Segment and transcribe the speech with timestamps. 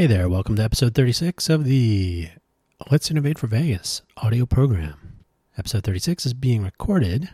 [0.00, 2.30] Hey there, welcome to episode 36 of the
[2.90, 5.18] Let's Innovate for Vegas audio program.
[5.58, 7.28] Episode 36 is being recorded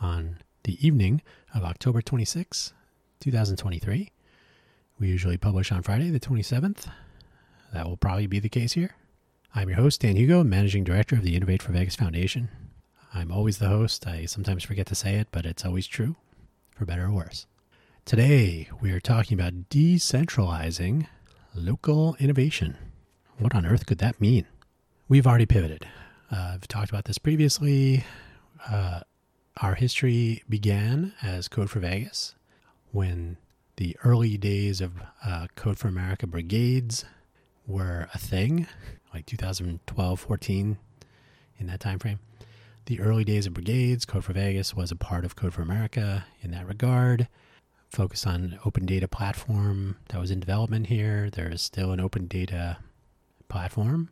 [0.00, 1.20] on the evening
[1.54, 2.72] of October 26,
[3.20, 4.10] 2023.
[4.98, 6.86] We usually publish on Friday, the 27th.
[7.74, 8.94] That will probably be the case here.
[9.54, 12.48] I'm your host, Dan Hugo, Managing Director of the Innovate for Vegas Foundation.
[13.12, 14.06] I'm always the host.
[14.06, 16.16] I sometimes forget to say it, but it's always true,
[16.74, 17.44] for better or worse.
[18.06, 21.06] Today, we are talking about decentralizing
[21.54, 22.76] local innovation.
[23.38, 24.46] What on earth could that mean?
[25.08, 25.86] We've already pivoted.
[26.30, 28.04] Uh, I've talked about this previously.
[28.68, 29.00] Uh,
[29.60, 32.34] our history began as Code for Vegas
[32.90, 33.36] when
[33.76, 34.92] the early days of
[35.24, 37.04] uh, Code for America brigades
[37.66, 38.66] were a thing,
[39.12, 40.78] like 2012, 14,
[41.58, 42.18] in that time frame.
[42.86, 46.24] The early days of brigades, Code for Vegas was a part of Code for America
[46.40, 47.28] in that regard
[47.92, 51.28] focused on open data platform that was in development here.
[51.30, 52.78] There is still an open data
[53.48, 54.08] platform.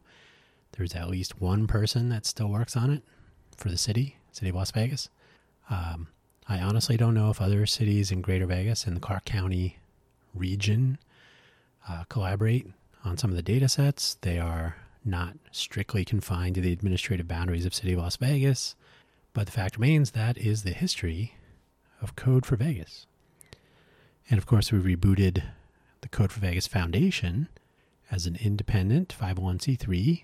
[0.72, 3.02] There's at least one person that still works on it
[3.56, 5.08] for the city, city of Las Vegas.
[5.70, 6.08] Um,
[6.46, 9.78] I honestly don't know if other cities in Greater Vegas and the Clark County
[10.34, 10.98] region
[11.88, 12.66] uh, collaborate
[13.02, 14.18] on some of the data sets.
[14.20, 18.74] They are not strictly confined to the administrative boundaries of City of Las Vegas,
[19.32, 21.34] but the fact remains that is the history
[22.02, 23.06] of Code for Vegas.
[24.30, 25.42] And of course, we rebooted
[26.02, 27.48] the Code for Vegas Foundation
[28.12, 30.22] as an independent 501c3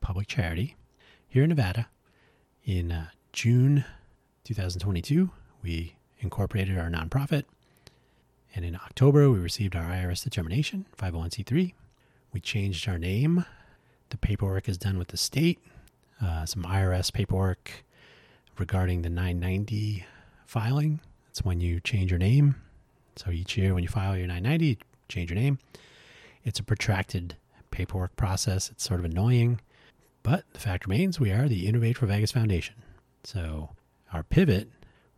[0.00, 0.74] public charity
[1.28, 1.86] here in Nevada.
[2.64, 3.84] In uh, June
[4.42, 5.30] 2022,
[5.62, 7.44] we incorporated our nonprofit.
[8.52, 11.72] And in October, we received our IRS determination, 501c3.
[12.32, 13.44] We changed our name.
[14.10, 15.60] The paperwork is done with the state.
[16.20, 17.84] Uh, some IRS paperwork
[18.58, 20.04] regarding the 990
[20.46, 20.98] filing.
[21.28, 22.56] That's when you change your name
[23.16, 24.76] so each year when you file your 990, you
[25.08, 25.58] change your name.
[26.44, 27.36] It's a protracted
[27.70, 28.70] paperwork process.
[28.70, 29.60] It's sort of annoying,
[30.22, 32.76] but the fact remains we are the Innovate for Vegas Foundation.
[33.24, 33.70] So
[34.12, 34.68] our pivot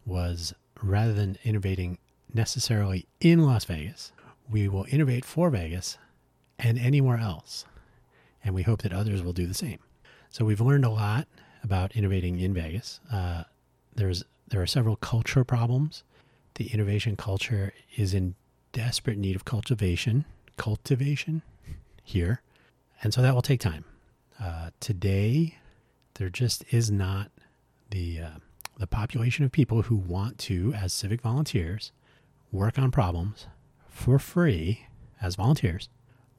[0.06, 1.98] was rather than innovating
[2.32, 4.12] necessarily in Las Vegas,
[4.50, 5.98] we will innovate for Vegas
[6.58, 7.64] and anywhere else.
[8.42, 9.78] And we hope that others will do the same.
[10.30, 11.26] So we've learned a lot
[11.62, 13.00] about innovating in Vegas.
[13.12, 13.44] Uh,
[13.94, 16.02] there's there are several culture problems
[16.58, 18.34] the innovation culture is in
[18.72, 20.24] desperate need of cultivation,
[20.56, 21.42] cultivation
[22.02, 22.42] here.
[23.00, 23.84] And so that will take time.
[24.40, 25.58] Uh, today,
[26.14, 27.30] there just is not
[27.90, 28.30] the, uh,
[28.76, 31.92] the population of people who want to, as civic volunteers,
[32.50, 33.46] work on problems
[33.88, 34.86] for free
[35.22, 35.88] as volunteers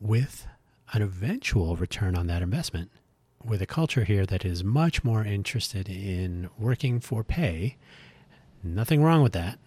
[0.02, 0.48] with
[0.92, 2.92] an eventual return on that investment
[3.44, 7.78] with a culture here that is much more interested in working for pay.
[8.62, 9.60] Nothing wrong with that.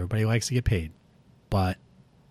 [0.00, 0.92] Everybody likes to get paid.
[1.50, 1.76] But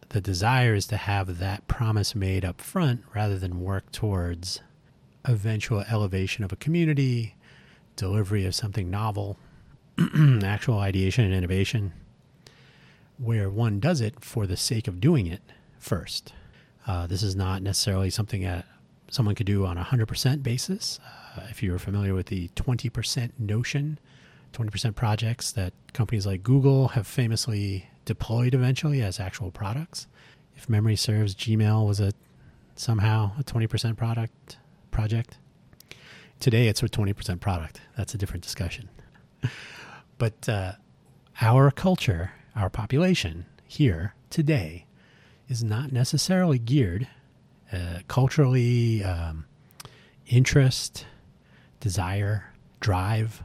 [0.09, 4.61] the desire is to have that promise made up front rather than work towards
[5.23, 7.35] eventual elevation of a community,
[7.95, 9.37] delivery of something novel,
[10.43, 11.93] actual ideation and innovation,
[13.19, 15.43] where one does it for the sake of doing it
[15.77, 16.33] first.
[16.87, 18.65] Uh, this is not necessarily something that
[19.11, 20.99] someone could do on a 100% basis.
[21.37, 23.99] Uh, if you're familiar with the 20% notion,
[24.53, 30.07] 20% projects that companies like Google have famously deployed eventually as actual products.
[30.55, 32.13] If memory serves, Gmail was a
[32.75, 34.57] somehow a 20% product
[34.91, 35.37] project.
[36.39, 37.81] Today it's a 20% product.
[37.97, 38.89] That's a different discussion.
[40.17, 40.73] but uh,
[41.41, 44.85] our culture, our population here today
[45.47, 47.07] is not necessarily geared
[47.71, 49.45] uh, culturally, um,
[50.27, 51.05] interest,
[51.79, 53.43] desire, drive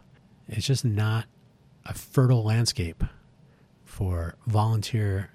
[0.49, 1.27] it's just not
[1.87, 3.05] a fertile landscape
[3.85, 5.31] for volunteer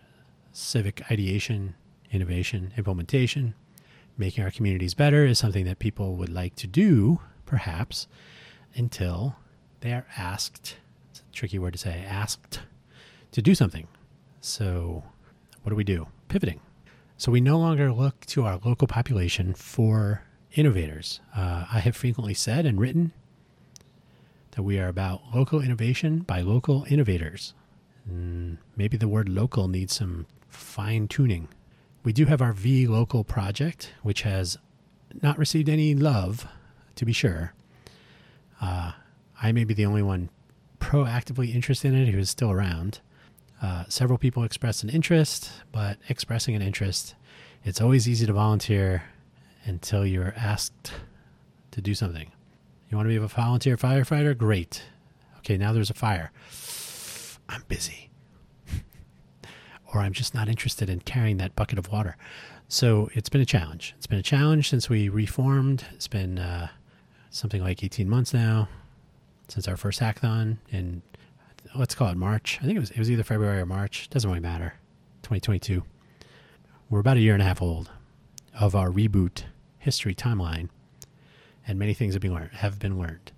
[0.51, 1.75] civic ideation,
[2.11, 3.53] innovation, implementation.
[4.17, 8.07] Making our communities better is something that people would like to do, perhaps,
[8.75, 9.37] until
[9.79, 10.75] they are asked.
[11.11, 12.59] It's a tricky word to say, asked
[13.31, 13.87] to do something.
[14.41, 15.03] So,
[15.61, 16.07] what do we do?
[16.27, 16.59] Pivoting.
[17.17, 20.23] So, we no longer look to our local population for
[20.53, 21.21] innovators.
[21.35, 23.13] Uh, I have frequently said and written
[24.59, 27.53] that we are about local innovation by local innovators.
[28.05, 31.47] And maybe the word local needs some fine tuning.
[32.03, 34.57] We do have our V Local project, which has
[35.21, 36.45] not received any love,
[36.95, 37.53] to be sure.
[38.59, 38.91] Uh,
[39.41, 40.29] I may be the only one
[40.81, 42.99] proactively interested in it who is still around.
[43.61, 47.15] Uh, several people expressed an interest, but expressing an interest,
[47.63, 49.03] it's always easy to volunteer
[49.63, 50.91] until you're asked
[51.71, 52.33] to do something.
[52.89, 54.37] You want to be a volunteer firefighter?
[54.37, 54.83] Great.
[55.37, 56.31] Okay, now there's a fire.
[57.47, 58.09] I'm busy.
[59.93, 62.17] or I'm just not interested in carrying that bucket of water.
[62.67, 63.93] So it's been a challenge.
[63.97, 65.85] It's been a challenge since we reformed.
[65.93, 66.69] It's been uh,
[67.29, 68.67] something like 18 months now
[69.47, 71.01] since our first hackathon in
[71.75, 72.59] let's call it March.
[72.61, 74.09] I think it was it was either February or March.
[74.09, 74.73] Doesn't really matter.
[75.23, 75.83] 2022.
[76.89, 77.91] We're about a year and a half old
[78.59, 79.43] of our reboot
[79.77, 80.69] history timeline,
[81.69, 82.51] and many things have been learned.
[82.53, 83.31] Have been learned.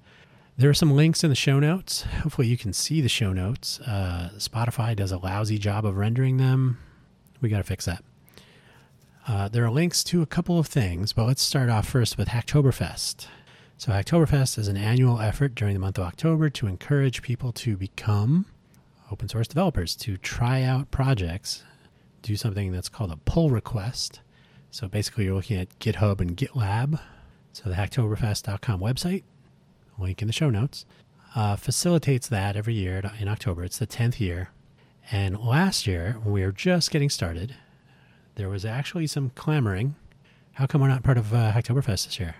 [0.57, 2.03] There are some links in the show notes.
[2.23, 3.81] Hopefully, you can see the show notes.
[3.81, 6.77] Uh, Spotify does a lousy job of rendering them.
[7.41, 8.03] We got to fix that.
[9.27, 12.29] Uh, there are links to a couple of things, but let's start off first with
[12.29, 13.27] Hacktoberfest.
[13.77, 17.75] So, Hacktoberfest is an annual effort during the month of October to encourage people to
[17.75, 18.45] become
[19.11, 21.63] open source developers, to try out projects,
[22.21, 24.21] do something that's called a pull request.
[24.69, 27.01] So, basically, you're looking at GitHub and GitLab.
[27.53, 29.23] So, the Hacktoberfest.com website,
[29.97, 30.85] link in the show notes,
[31.35, 33.63] uh, facilitates that every year in October.
[33.63, 34.49] It's the 10th year.
[35.11, 37.55] And last year, when we were just getting started,
[38.35, 39.95] there was actually some clamoring.
[40.53, 42.35] How come we're not part of uh, Hacktoberfest this year?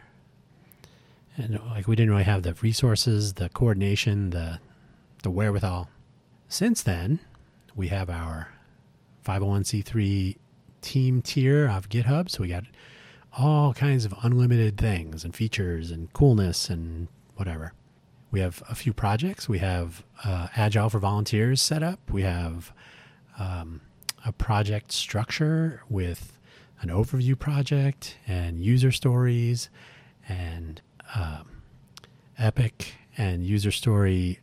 [1.38, 4.60] And like we didn't really have the resources, the coordination, the
[5.24, 5.90] the wherewithal.
[6.48, 7.20] Since then,
[7.76, 8.50] we have our
[9.26, 10.38] 501c3
[10.82, 12.30] team tier of GitHub.
[12.30, 12.64] So we got
[13.38, 17.74] all kinds of unlimited things and features and coolness and whatever.
[18.30, 19.50] We have a few projects.
[19.50, 22.00] We have uh, Agile for Volunteers set up.
[22.10, 22.72] We have
[23.40, 23.82] um,
[24.26, 26.38] a project structure with
[26.82, 29.70] an overview project and user stories
[30.28, 30.82] and
[31.16, 31.62] um,
[32.38, 34.40] epic and user story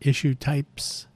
[0.00, 1.06] issue types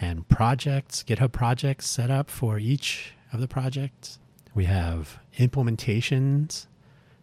[0.00, 4.18] and projects, GitHub projects set up for each of the projects.
[4.54, 6.66] We have implementations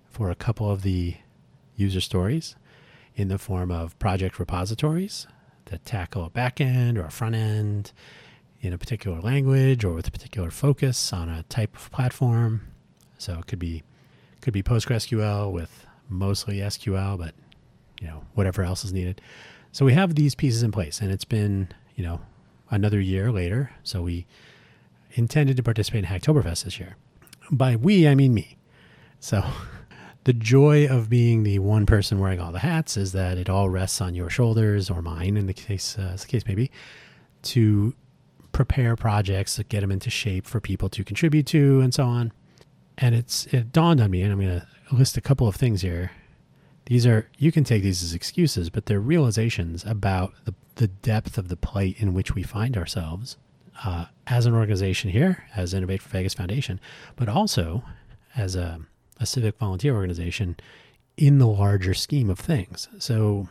[0.10, 1.16] for a couple of the
[1.76, 2.56] user stories
[3.16, 5.28] in the form of project repositories
[5.66, 7.92] that tackle a backend or a front end
[8.62, 12.62] in a particular language or with a particular focus on a type of platform.
[13.18, 13.84] So it could be
[14.42, 17.36] could be PostgreSQL with mostly SQL, but
[18.02, 19.22] you know whatever else is needed.
[19.72, 22.22] So we have these pieces in place, and it's been you know
[22.72, 23.72] another year later.
[23.84, 24.26] So we
[25.12, 26.96] intended to participate in Hacktoberfest this year.
[27.52, 28.58] By we, I mean me.
[29.20, 29.44] So
[30.24, 33.70] the joy of being the one person wearing all the hats is that it all
[33.70, 36.72] rests on your shoulders or mine, in the case uh, as the case may be,
[37.44, 37.94] to
[38.52, 42.32] prepare projects to get them into shape for people to contribute to and so on.
[42.98, 45.82] And it's it dawned on me, and I'm going to list a couple of things
[45.82, 46.12] here.
[46.88, 51.38] These are you can take these as excuses, but they're realizations about the, the depth
[51.38, 53.38] of the plight in which we find ourselves
[53.84, 56.80] uh, as an organization here, as Innovate for Vegas Foundation,
[57.16, 57.84] but also
[58.36, 58.80] as a,
[59.20, 60.58] a civic volunteer organization
[61.18, 62.88] in the larger scheme of things.
[63.00, 63.50] So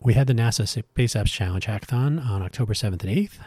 [0.00, 3.38] we had the NASA Space Apps Challenge Hackathon on October 7th and 8th.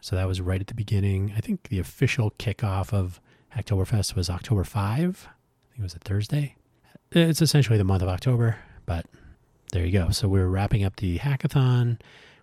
[0.00, 1.32] So that was right at the beginning.
[1.36, 3.20] I think the official kickoff of
[3.56, 5.00] Hacktoberfest was October 5.
[5.00, 6.56] I think it was a Thursday.
[7.12, 8.56] It's essentially the month of October,
[8.86, 9.06] but
[9.72, 10.10] there you go.
[10.10, 12.00] So we are wrapping up the hackathon.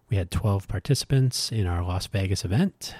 [0.10, 2.96] We had 12 participants in our Las Vegas event.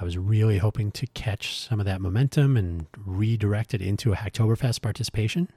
[0.00, 4.16] I was really hoping to catch some of that momentum and redirect it into a
[4.16, 5.48] Hacktoberfest participation.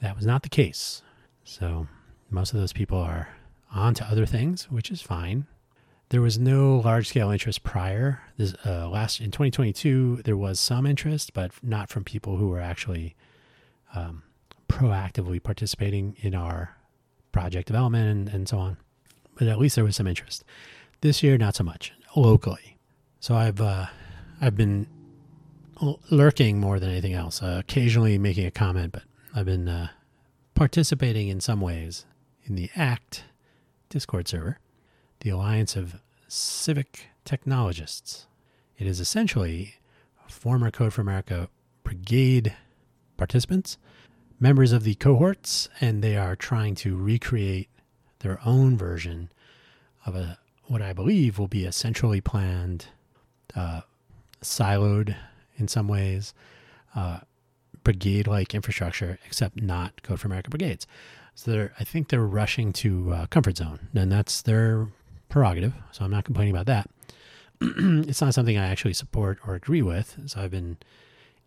[0.00, 1.02] That was not the case.
[1.44, 1.86] So
[2.30, 3.28] most of those people are
[3.72, 5.46] on to other things, which is fine.
[6.08, 8.20] There was no large scale interest prior.
[8.36, 12.60] This, uh, last in 2022, there was some interest, but not from people who were
[12.60, 13.14] actually
[13.94, 14.22] um,
[14.68, 16.76] proactively participating in our
[17.32, 18.76] project development and, and so on.
[19.36, 20.44] But at least there was some interest.
[21.00, 22.74] This year, not so much locally.
[23.24, 23.86] So I've uh,
[24.38, 24.86] I've been
[26.10, 27.42] lurking more than anything else.
[27.42, 29.04] Uh, occasionally making a comment, but
[29.34, 29.88] I've been uh,
[30.54, 32.04] participating in some ways
[32.44, 33.24] in the ACT
[33.88, 34.58] Discord server
[35.20, 38.26] the Alliance of Civic Technologists.
[38.76, 39.76] It is essentially
[40.28, 41.48] former Code for America
[41.82, 42.54] brigade
[43.16, 43.78] participants,
[44.38, 47.70] members of the cohorts, and they are trying to recreate
[48.18, 49.32] their own version
[50.04, 52.88] of a what I believe will be a centrally planned,
[53.56, 53.82] uh,
[54.42, 55.16] siloed
[55.56, 56.34] in some ways,
[56.94, 57.20] uh,
[57.82, 60.86] brigade-like infrastructure, except not Code for America brigades.
[61.34, 64.88] So they're, I think they're rushing to uh, comfort zone, and that's their
[65.28, 66.90] prerogative, so I'm not complaining about that.
[67.60, 70.76] it's not something I actually support or agree with, so I've been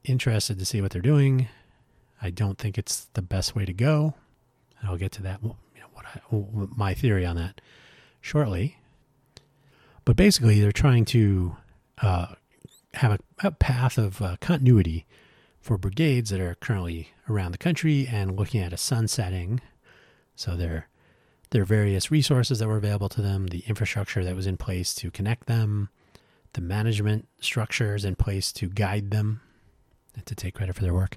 [0.04, 1.48] interested to see what they're doing.
[2.22, 4.16] I don't think it's the best way to go.
[4.80, 6.20] And I'll get to that, you know, what I,
[6.76, 7.62] my theory on that
[8.22, 8.78] shortly.
[10.06, 11.58] But basically, they're trying to
[12.02, 12.28] uh,
[12.96, 15.06] have a, a, path of uh, continuity
[15.60, 19.62] for brigades that are currently around the country and looking at a sunsetting.
[20.36, 20.88] So they're
[21.52, 24.94] there are various resources that were available to them, the infrastructure that was in place
[24.96, 25.90] to connect them,
[26.54, 29.40] the management structures in place to guide them
[30.26, 31.16] to take credit for their work.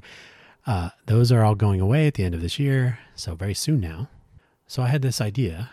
[0.67, 3.81] Uh, those are all going away at the end of this year, so very soon
[3.81, 4.09] now.
[4.67, 5.73] So I had this idea.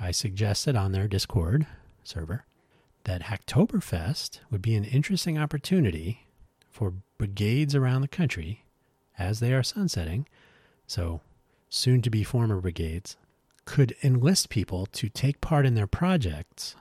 [0.00, 1.66] I suggested on their Discord
[2.02, 2.44] server
[3.06, 6.26] that Hacktoberfest would be an interesting opportunity
[6.68, 8.64] for brigades around the country
[9.16, 10.26] as they are sunsetting.
[10.88, 11.20] So
[11.68, 13.16] soon to be former brigades
[13.64, 16.74] could enlist people to take part in their projects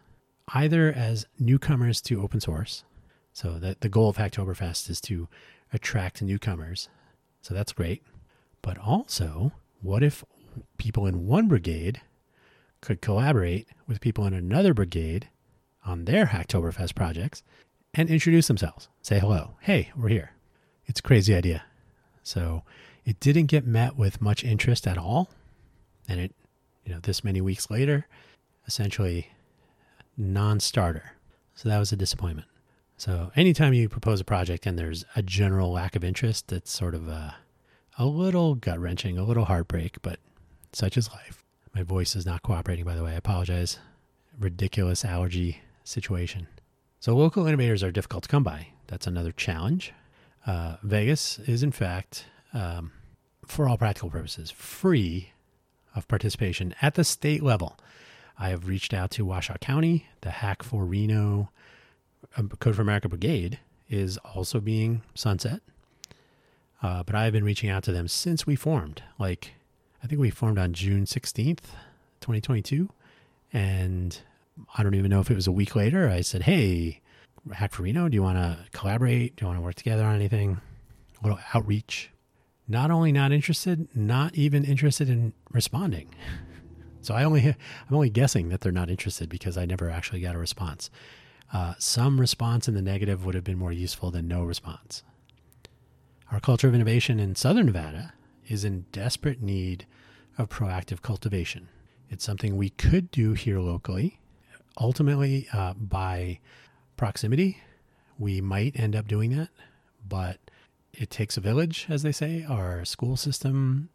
[0.50, 2.84] either as newcomers to open source.
[3.32, 5.28] So the, the goal of Hacktoberfest is to
[5.74, 6.90] attract newcomers.
[7.42, 8.04] So that's great.
[8.64, 10.24] But also, what if
[10.78, 12.02] people in one brigade
[12.82, 15.30] could collaborate with people in another brigade
[15.86, 17.44] on their Hacktoberfest projects
[17.94, 18.90] and introduce themselves?
[19.02, 19.56] Say hello.
[19.62, 20.32] Hey, we're here.
[20.86, 21.64] It's a crazy idea.
[22.24, 22.64] So
[23.06, 25.30] it didn't get met with much interest at all.
[26.08, 26.36] And it,
[26.86, 28.08] you know, this many weeks later,
[28.68, 29.32] essentially
[30.18, 31.14] non starter.
[31.56, 32.48] So that was a disappointment.
[32.98, 36.96] So anytime you propose a project and there's a general lack of interest, it's sort
[36.96, 37.36] of a,
[37.98, 40.20] a little gut wrenching, a little heartbreak, but
[40.72, 41.44] such is life.
[41.74, 43.12] My voice is not cooperating, by the way.
[43.12, 43.80] I apologize.
[44.40, 46.48] Ridiculous allergy situation.
[47.00, 48.68] So local innovators are difficult to come by.
[48.88, 49.94] That's another challenge.
[50.46, 52.92] Uh, Vegas is, in fact, um,
[53.46, 55.32] for all practical purposes, free
[55.96, 57.78] of participation at the state level.
[58.38, 61.50] I have reached out to Washoe County, the Hack for Reno
[62.36, 65.62] um, Code for America Brigade is also being sunset.
[66.82, 69.02] Uh, but I've been reaching out to them since we formed.
[69.18, 69.54] Like,
[70.04, 71.64] I think we formed on June 16th,
[72.20, 72.90] 2022.
[73.54, 74.20] And
[74.78, 76.10] I don't even know if it was a week later.
[76.10, 77.02] I said, Hey,
[77.54, 79.36] Hack for Reno, do you want to collaborate?
[79.36, 80.60] Do you want to work together on anything?
[81.22, 82.12] A little outreach.
[82.68, 86.10] Not only not interested, not even interested in responding.
[87.02, 90.34] So I only I'm only guessing that they're not interested because I never actually got
[90.34, 90.90] a response.
[91.54, 95.04] Uh, some response in the negative would have been more useful than no response.
[96.32, 98.14] Our culture of innovation in Southern Nevada
[98.48, 99.86] is in desperate need
[100.40, 101.70] of proactive cultivation.
[102.10, 104.20] It's something we could do here locally.
[104.80, 106.40] Ultimately, uh, by
[106.98, 107.62] proximity,
[108.18, 109.50] we might end up doing that,
[110.08, 110.40] but
[110.94, 112.46] it takes a village, as they say.
[112.48, 113.90] Our school system,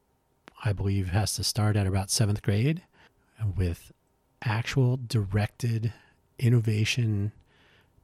[0.64, 2.82] I believe, has to start at about seventh grade
[3.56, 3.92] with
[4.42, 5.92] actual directed
[6.38, 7.32] innovation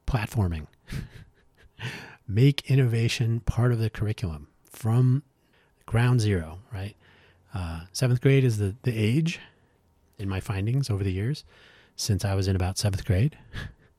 [0.05, 0.67] platforming.
[2.27, 5.23] Make innovation part of the curriculum from
[5.85, 6.95] ground zero, right?
[7.53, 9.39] Uh, seventh grade is the, the age
[10.17, 11.43] in my findings over the years
[11.97, 13.37] since I was in about seventh grade.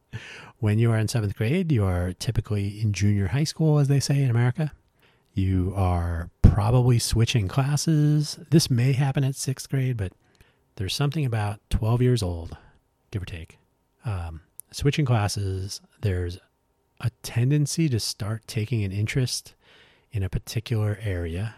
[0.58, 4.00] when you are in seventh grade, you are typically in junior high school, as they
[4.00, 4.72] say in America.
[5.34, 8.38] You are probably switching classes.
[8.50, 10.12] This may happen at sixth grade, but
[10.76, 12.56] there's something about 12 years old,
[13.10, 13.58] give or take,
[14.04, 14.40] um,
[14.70, 16.38] switching classes, there's
[17.00, 19.54] a tendency to start taking an interest
[20.10, 21.56] in a particular area,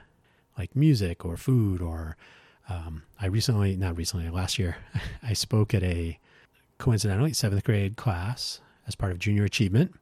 [0.58, 1.80] like music or food.
[1.80, 2.16] Or
[2.68, 4.76] um, I recently, not recently, last year,
[5.22, 6.18] I spoke at a
[6.80, 9.94] coincidentally seventh grade class as part of junior achievement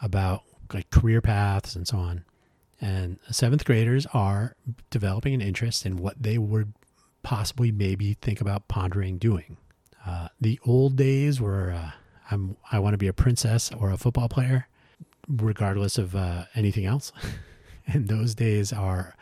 [0.00, 2.24] about like career paths and so on.
[2.80, 4.54] And seventh graders are
[4.90, 6.72] developing an interest in what they would
[7.24, 9.56] possibly maybe think about pondering doing.
[10.06, 11.90] Uh, the old days were uh,
[12.30, 14.68] I'm I want to be a princess or a football player,
[15.28, 17.10] regardless of uh, anything else.
[17.86, 19.16] and those days are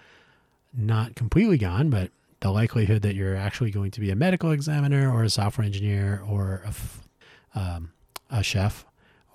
[0.77, 2.11] not completely gone, but
[2.47, 6.23] the likelihood that you're actually going to be a medical examiner or a software engineer
[6.29, 7.93] or a, um,
[8.31, 8.87] a chef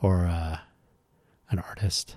[0.02, 0.58] or a, uh,
[1.50, 2.16] an artist,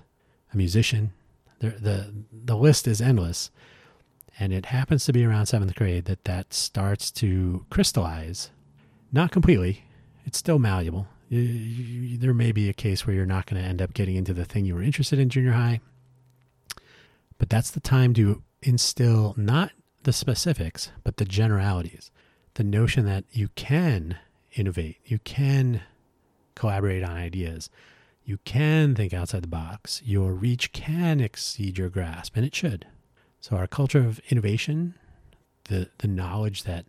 [0.53, 1.11] a musician,
[1.59, 3.51] the, the the list is endless.
[4.39, 8.49] And it happens to be around seventh grade that that starts to crystallize.
[9.11, 9.83] Not completely,
[10.25, 13.93] it's still malleable there may be a case where you're not going to end up
[13.93, 15.81] getting into the thing you were interested in junior high.
[17.37, 19.71] But that's the time to instill not
[20.05, 22.11] the specifics, but the generalities.
[22.53, 24.17] The notion that you can
[24.53, 25.81] innovate, you can
[26.53, 27.69] collaborate on ideas,
[28.23, 32.87] you can think outside the box, your reach can exceed your grasp, and it should.
[33.41, 34.95] So, our culture of innovation,
[35.65, 36.85] the, the knowledge that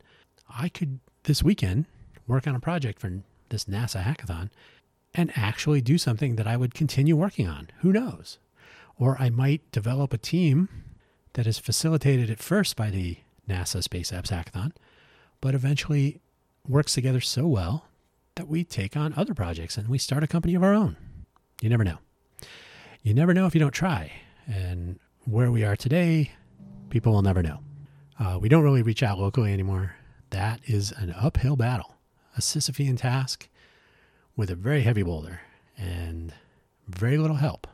[0.48, 1.86] I could this weekend
[2.26, 3.10] work on a project for
[3.48, 4.50] this NASA hackathon
[5.14, 7.68] and actually do something that I would continue working on.
[7.80, 8.38] Who knows?
[8.98, 10.68] Or I might develop a team
[11.36, 14.72] that is facilitated at first by the NASA Space Apps Hackathon,
[15.42, 16.18] but eventually
[16.66, 17.84] works together so well
[18.36, 20.96] that we take on other projects and we start a company of our own.
[21.60, 21.98] You never know.
[23.02, 24.12] You never know if you don't try.
[24.46, 26.32] And where we are today,
[26.88, 27.60] people will never know.
[28.18, 29.94] Uh, we don't really reach out locally anymore.
[30.30, 31.96] That is an uphill battle
[32.34, 33.48] a Sisyphean task
[34.36, 35.40] with a very heavy boulder.
[35.78, 36.32] and
[36.88, 37.66] very little help.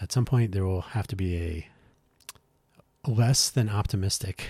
[0.00, 1.68] At some point, there will have to be a
[3.06, 4.48] less than optimistic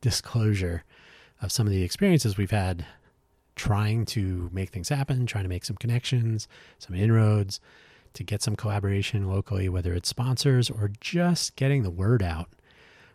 [0.00, 0.84] disclosure
[1.42, 2.86] of some of the experiences we've had
[3.56, 7.60] trying to make things happen, trying to make some connections, some inroads,
[8.14, 12.48] to get some collaboration locally, whether it's sponsors or just getting the word out.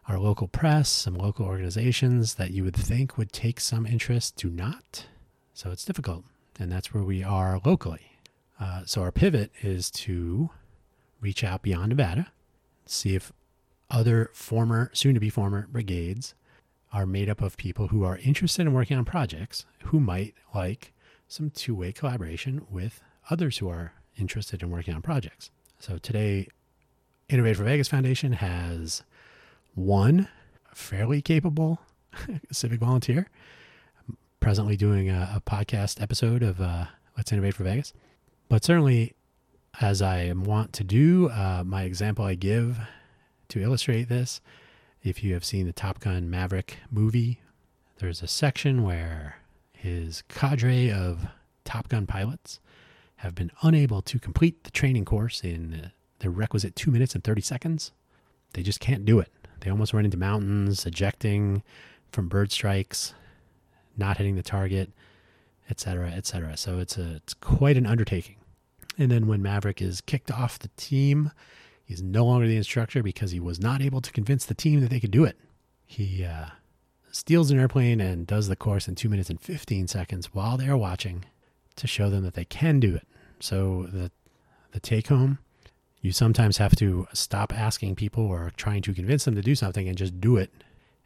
[0.07, 4.49] Our local press, some local organizations that you would think would take some interest do
[4.49, 5.07] not.
[5.53, 6.25] So it's difficult.
[6.59, 8.11] And that's where we are locally.
[8.59, 10.49] Uh, so our pivot is to
[11.21, 12.27] reach out beyond Nevada,
[12.85, 13.31] see if
[13.93, 16.33] other former, soon to be former brigades
[16.91, 20.93] are made up of people who are interested in working on projects who might like
[21.27, 25.49] some two way collaboration with others who are interested in working on projects.
[25.79, 26.47] So today,
[27.29, 29.03] Innovate for Vegas Foundation has
[29.75, 30.27] one
[30.73, 31.79] fairly capable
[32.51, 33.29] civic volunteer
[34.39, 36.85] presently doing a, a podcast episode of uh,
[37.15, 37.93] Let's Innovate for Vegas.
[38.49, 39.13] But certainly,
[39.79, 42.77] as I want to do, uh, my example I give
[43.53, 44.41] to illustrate this
[45.03, 47.39] if you have seen the Top Gun Maverick movie,
[47.99, 49.35] there's a section where
[49.73, 51.27] his cadre of
[51.63, 52.59] Top Gun pilots
[53.17, 57.41] have been unable to complete the training course in the requisite two minutes and 30
[57.41, 57.91] seconds.
[58.53, 59.31] They just can't do it.
[59.59, 61.61] They almost run into mountains, ejecting
[62.11, 63.13] from bird strikes,
[63.95, 64.91] not hitting the target,
[65.69, 66.57] etc., etc.
[66.57, 68.37] So it's a it's quite an undertaking.
[68.97, 71.31] And then when Maverick is kicked off the team,
[71.93, 74.89] He's no longer the instructor because he was not able to convince the team that
[74.89, 75.37] they could do it.
[75.85, 76.47] He uh,
[77.11, 80.67] steals an airplane and does the course in two minutes and 15 seconds while they
[80.67, 81.23] are watching
[81.75, 83.07] to show them that they can do it.
[83.39, 84.09] So the,
[84.71, 85.37] the take home,
[86.01, 89.87] you sometimes have to stop asking people or trying to convince them to do something
[89.87, 90.49] and just do it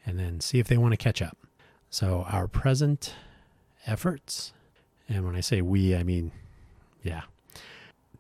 [0.05, 1.37] and then see if they want to catch up.
[1.89, 3.13] So our present
[3.85, 4.53] efforts,
[5.09, 6.31] and when I say we, I mean,
[7.03, 7.23] yeah,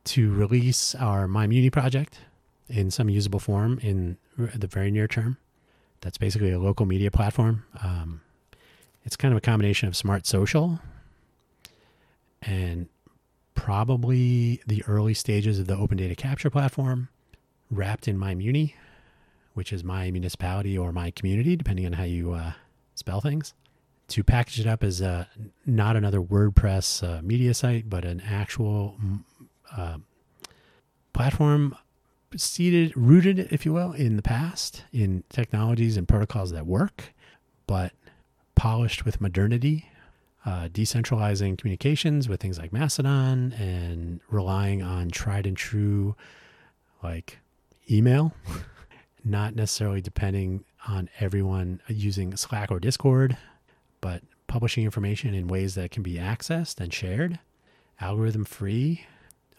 [0.03, 2.19] to release our My Muni project,
[2.69, 5.37] in some usable form in the very near term.
[6.01, 7.65] That's basically a local media platform.
[7.83, 8.21] Um,
[9.03, 10.79] it's kind of a combination of smart social
[12.41, 12.87] and
[13.55, 17.09] probably the early stages of the open data capture platform
[17.71, 18.75] wrapped in my muni,
[19.53, 22.51] which is my municipality or my community, depending on how you uh,
[22.95, 23.53] spell things.
[24.09, 25.27] To package it up as a,
[25.65, 28.97] not another WordPress uh, media site, but an actual
[29.75, 29.97] uh,
[31.11, 31.75] platform
[32.35, 37.13] seated, rooted, if you will, in the past, in technologies and protocols that work,
[37.65, 37.93] but
[38.55, 39.89] polished with modernity,
[40.45, 46.15] uh, decentralizing communications with things like Mastodon and relying on tried and true,
[47.03, 47.39] like
[47.89, 48.33] email,
[49.23, 53.37] not necessarily depending on everyone using Slack or Discord,
[54.01, 57.39] but publishing information in ways that can be accessed and shared,
[57.99, 59.05] algorithm free,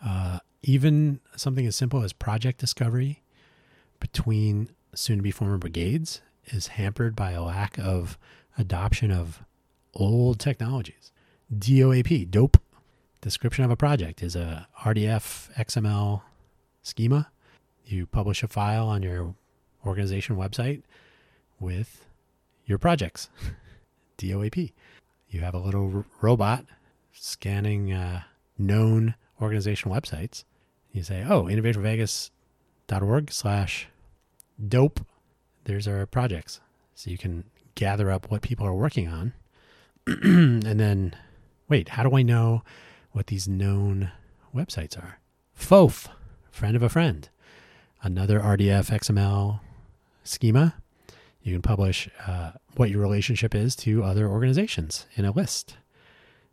[0.05, 3.23] uh, even something as simple as project discovery
[4.01, 8.19] between soon to be former brigades is hampered by a lack of
[8.57, 9.43] adoption of
[9.95, 11.13] old technologies.
[11.57, 12.59] DOAP, DOPE,
[13.21, 16.23] description of a project is a RDF XML
[16.83, 17.31] schema.
[17.85, 19.35] You publish a file on your
[19.87, 20.83] organization website
[21.59, 22.05] with
[22.67, 23.29] your projects.
[24.19, 24.73] DOAP.
[25.31, 26.65] You have a little r- robot
[27.13, 28.23] scanning uh,
[28.59, 30.45] known organizational websites.
[30.93, 33.89] You say, oh, innovateforvegas.org slash
[34.67, 35.01] dope.
[35.65, 36.61] There's our projects.
[36.95, 39.33] So you can gather up what people are working on.
[40.07, 41.15] and then,
[41.69, 42.63] wait, how do I know
[43.13, 44.11] what these known
[44.55, 45.21] websites are?
[45.59, 46.09] FOAF,
[46.51, 47.29] friend of a friend,
[48.03, 49.61] another RDF XML
[50.25, 50.75] schema.
[51.43, 55.77] You can publish uh, what your relationship is to other organizations in a list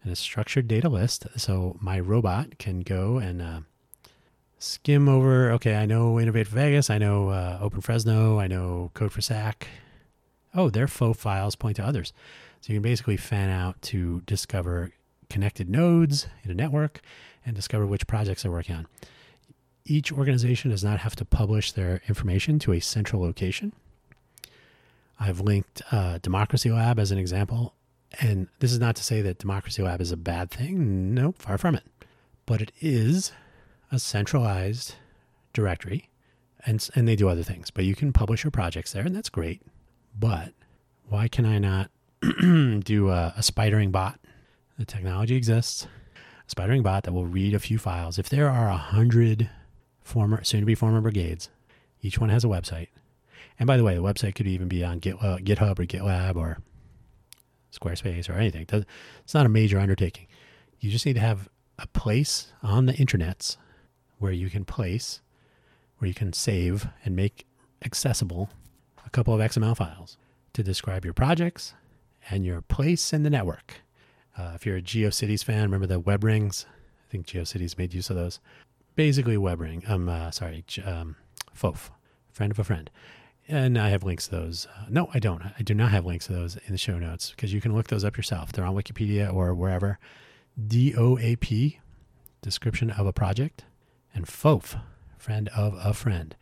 [0.05, 1.25] in a structured data list.
[1.35, 3.59] So my robot can go and uh,
[4.59, 5.51] skim over.
[5.51, 6.89] Okay, I know Innovate Vegas.
[6.89, 8.39] I know uh, Open Fresno.
[8.39, 9.67] I know Code for SAC.
[10.53, 12.13] Oh, their FOAF files point to others.
[12.61, 14.91] So you can basically fan out to discover
[15.29, 17.01] connected nodes in a network
[17.45, 18.87] and discover which projects they're working on.
[19.85, 23.73] Each organization does not have to publish their information to a central location.
[25.19, 27.73] I've linked uh, Democracy Lab as an example
[28.19, 31.13] and this is not to say that Democracy Lab is a bad thing.
[31.13, 31.83] No, far from it.
[32.45, 33.31] But it is
[33.91, 34.95] a centralized
[35.53, 36.09] directory,
[36.65, 37.71] and, and they do other things.
[37.71, 39.61] But you can publish your projects there, and that's great.
[40.17, 40.53] But
[41.07, 41.89] why can I not
[42.21, 44.19] do a, a spidering bot?
[44.77, 45.87] The technology exists.
[46.47, 48.19] A spidering bot that will read a few files.
[48.19, 49.49] If there are a hundred
[50.01, 51.49] former, soon to be former brigades,
[52.01, 52.89] each one has a website.
[53.57, 56.57] And by the way, the website could even be on uh, GitHub or GitLab or
[57.79, 58.65] Squarespace or anything.
[59.23, 60.27] It's not a major undertaking.
[60.79, 63.57] You just need to have a place on the internets
[64.17, 65.21] where you can place,
[65.97, 67.45] where you can save and make
[67.83, 68.49] accessible
[69.05, 70.17] a couple of XML files
[70.53, 71.73] to describe your projects
[72.29, 73.81] and your place in the network.
[74.37, 76.65] Uh, if you're a GeoCities fan, remember the web rings?
[77.07, 78.39] I think GeoCities made use of those.
[78.95, 79.83] Basically, web ring.
[79.87, 81.15] Um, uh, sorry, um,
[81.55, 81.89] FOAF,
[82.31, 82.89] friend of a friend.
[83.47, 84.67] And I have links to those.
[84.75, 85.43] Uh, no, I don't.
[85.57, 87.87] I do not have links to those in the show notes because you can look
[87.87, 88.51] those up yourself.
[88.51, 89.99] They're on Wikipedia or wherever.
[90.67, 91.77] DOAP,
[92.41, 93.65] description of a project,
[94.13, 94.79] and FOAF,
[95.17, 96.35] friend of a friend.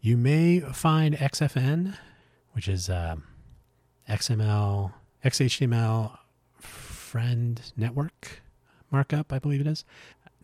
[0.00, 1.98] You may find XFN,
[2.52, 3.16] which is uh,
[4.08, 4.92] XML,
[5.24, 6.18] XHTML
[6.60, 8.42] friend network
[8.90, 9.84] markup, I believe it is.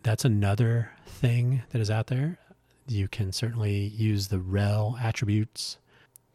[0.03, 2.39] That's another thing that is out there.
[2.87, 5.77] You can certainly use the rel attributes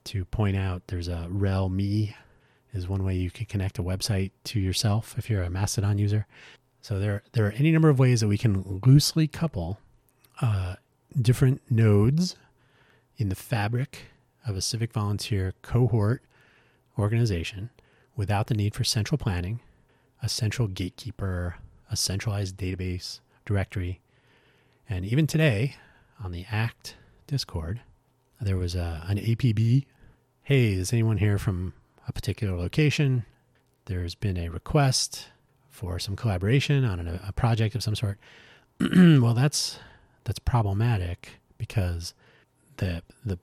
[0.09, 2.17] to point out there's a rel me
[2.73, 6.27] is one way you can connect a website to yourself if you're a Mastodon user.
[6.81, 9.79] So there, there are any number of ways that we can loosely couple
[10.41, 10.77] uh,
[11.21, 12.37] different nodes
[13.19, 14.07] in the fabric
[14.47, 16.23] of a civic volunteer cohort
[16.99, 17.69] organization
[18.17, 19.61] without the need for central planning,
[20.23, 21.57] a central gatekeeper,
[21.91, 24.01] a centralized database directory.
[24.89, 25.77] And even today
[26.23, 26.95] on the ACT
[27.27, 27.81] Discord,
[28.41, 29.85] there was a, an APB.
[30.49, 31.75] Hey, is anyone here from
[32.07, 33.27] a particular location?
[33.85, 35.29] There's been a request
[35.69, 38.19] for some collaboration on a, a project of some sort.
[38.81, 39.79] well, that's
[40.25, 42.15] that's problematic because
[42.79, 43.39] the the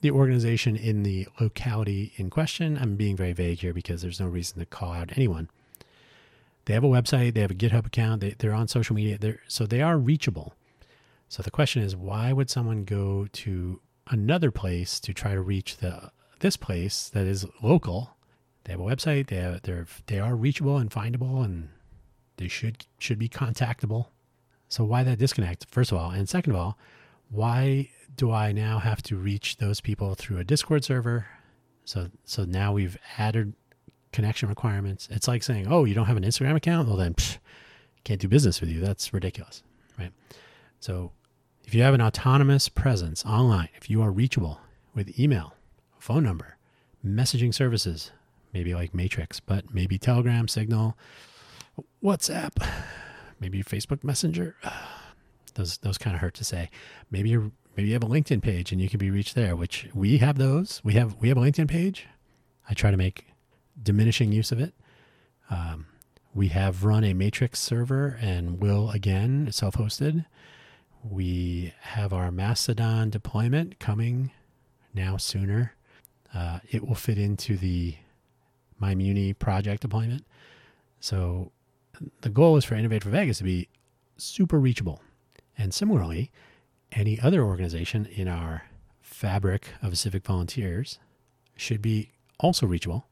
[0.00, 2.76] the organization in the locality in question.
[2.76, 5.48] I'm being very vague here because there's no reason to call out anyone.
[6.64, 9.42] They have a website, they have a GitHub account, they, they're on social media, they're,
[9.46, 10.54] so they are reachable.
[11.28, 15.76] So the question is, why would someone go to another place to try to reach
[15.76, 18.16] the this place that is local
[18.66, 19.28] they have a website.
[19.28, 21.68] They have, they're they are reachable and findable, and
[22.36, 24.08] they should should be contactable.
[24.68, 25.66] So why that disconnect?
[25.70, 26.78] First of all, and second of all,
[27.30, 31.26] why do I now have to reach those people through a Discord server?
[31.84, 33.54] So so now we've added
[34.10, 35.08] connection requirements.
[35.12, 36.88] It's like saying, oh, you don't have an Instagram account?
[36.88, 37.38] Well, then psh,
[38.02, 38.80] can't do business with you.
[38.80, 39.62] That's ridiculous,
[39.96, 40.10] right?
[40.80, 41.12] So
[41.62, 44.60] if you have an autonomous presence online, if you are reachable
[44.92, 45.52] with email,
[46.06, 46.56] phone number,
[47.04, 48.12] messaging services,
[48.52, 50.96] maybe like Matrix, but maybe Telegram, Signal,
[52.00, 52.64] WhatsApp,
[53.40, 54.54] maybe Facebook Messenger.
[55.54, 56.68] Those those kind of hurt to say.
[57.10, 59.88] Maybe you maybe you have a LinkedIn page and you can be reached there, which
[59.94, 60.82] we have those.
[60.84, 62.06] We have we have a LinkedIn page.
[62.68, 63.28] I try to make
[63.82, 64.74] diminishing use of it.
[65.48, 65.86] Um,
[66.34, 70.26] we have run a Matrix server and will again self-hosted.
[71.02, 74.32] We have our Mastodon deployment coming
[74.92, 75.75] now sooner.
[76.36, 77.94] Uh, it will fit into the
[78.78, 80.24] my Muni project deployment.
[81.00, 81.50] So
[82.20, 83.68] the goal is for Innovate for Vegas to be
[84.18, 85.00] super reachable.
[85.56, 86.30] And similarly,
[86.92, 88.64] any other organization in our
[89.00, 90.98] fabric of civic volunteers
[91.56, 93.06] should be also reachable.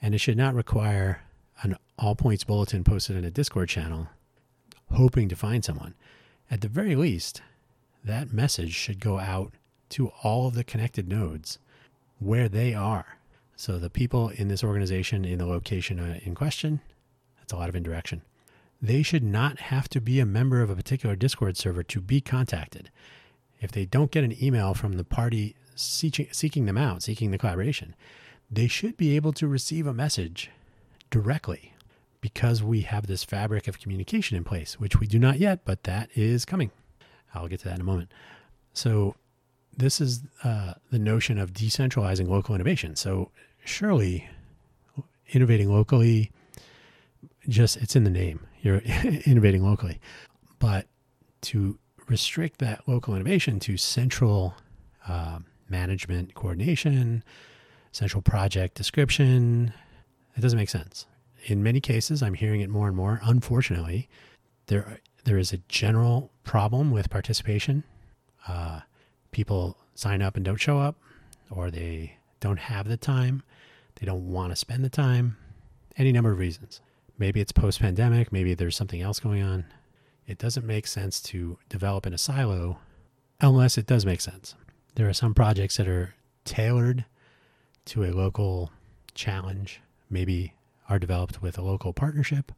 [0.00, 1.22] And it should not require
[1.62, 4.08] an all points bulletin posted in a Discord channel
[4.90, 5.94] hoping to find someone.
[6.50, 7.40] At the very least,
[8.04, 9.52] that message should go out
[9.90, 11.60] to all of the connected nodes
[12.24, 13.18] where they are
[13.62, 16.80] so the people in this organization in the location uh, in question,
[17.38, 18.22] that's a lot of indirection.
[18.80, 22.20] They should not have to be a member of a particular Discord server to be
[22.20, 22.90] contacted.
[23.60, 27.38] If they don't get an email from the party seeking, seeking them out, seeking the
[27.38, 27.94] collaboration,
[28.50, 30.50] they should be able to receive a message
[31.10, 31.74] directly
[32.20, 35.84] because we have this fabric of communication in place, which we do not yet, but
[35.84, 36.72] that is coming.
[37.32, 38.10] I'll get to that in a moment.
[38.72, 39.14] So,
[39.76, 42.96] this is uh, the notion of decentralizing local innovation.
[42.96, 43.30] So,
[43.64, 44.28] surely
[45.30, 46.30] innovating locally
[47.48, 48.46] just it's in the name.
[48.60, 48.78] You're
[49.26, 50.00] innovating locally.
[50.58, 50.86] But
[51.42, 54.54] to restrict that local innovation to central
[55.08, 57.24] uh, management coordination
[57.92, 59.72] central project description
[60.36, 61.06] it doesn't make sense.
[61.46, 63.20] In many cases i'm hearing it more and more.
[63.24, 64.08] Unfortunately
[64.66, 67.84] there there is a general problem with participation.
[68.46, 68.80] Uh,
[69.32, 70.96] people sign up and don't show up
[71.50, 73.42] or they don't have the time
[74.02, 75.36] they don't want to spend the time,
[75.96, 76.80] any number of reasons.
[77.18, 79.64] Maybe it's post pandemic, maybe there's something else going on.
[80.26, 82.78] It doesn't make sense to develop in a silo
[83.40, 84.56] unless it does make sense.
[84.96, 86.14] There are some projects that are
[86.44, 87.04] tailored
[87.86, 88.72] to a local
[89.14, 90.54] challenge, maybe
[90.88, 92.50] are developed with a local partnership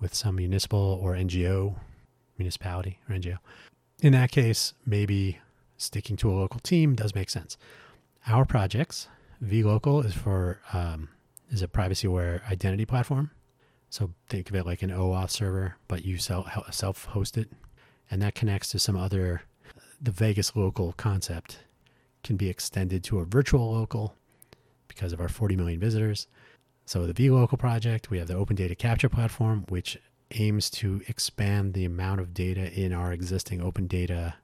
[0.00, 1.76] with some municipal or NGO,
[2.38, 3.38] municipality or NGO.
[4.02, 5.38] In that case, maybe
[5.76, 7.56] sticking to a local team does make sense.
[8.26, 9.08] Our projects
[9.42, 11.08] vLocal is for um,
[11.50, 13.30] is a privacy aware identity platform.
[13.88, 17.50] So think of it like an OAuth server, but you self host it.
[18.10, 19.42] and that connects to some other.
[20.00, 21.60] The Vegas local concept
[22.22, 24.14] can be extended to a virtual local
[24.88, 26.26] because of our 40 million visitors.
[26.84, 29.98] So the vLocal project, we have the open data capture platform, which
[30.32, 34.34] aims to expand the amount of data in our existing open data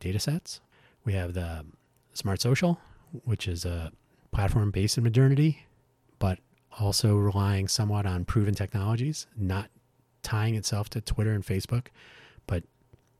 [0.00, 0.60] data sets.
[1.06, 1.64] We have the
[2.12, 2.78] Smart Social,
[3.24, 3.92] which is a
[4.32, 5.64] platform based in modernity,
[6.18, 6.40] but
[6.78, 9.70] also relying somewhat on proven technologies, not
[10.22, 11.86] tying itself to Twitter and Facebook,
[12.46, 12.64] but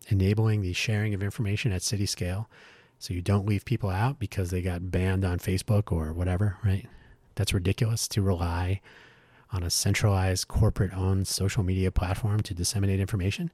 [0.09, 2.51] enabling the sharing of information at city scale
[2.99, 6.87] so you don't leave people out because they got banned on Facebook or whatever, right?
[7.37, 8.81] That's ridiculous to rely
[9.53, 13.53] on a centralized corporate owned social media platform to disseminate information.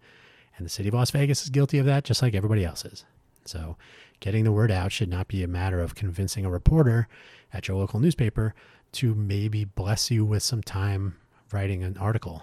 [0.56, 3.04] And the city of Las Vegas is guilty of that just like everybody else is.
[3.44, 3.76] So,
[4.20, 7.08] getting the word out should not be a matter of convincing a reporter
[7.52, 8.54] at your local newspaper
[8.92, 11.16] to maybe bless you with some time
[11.52, 12.42] writing an article.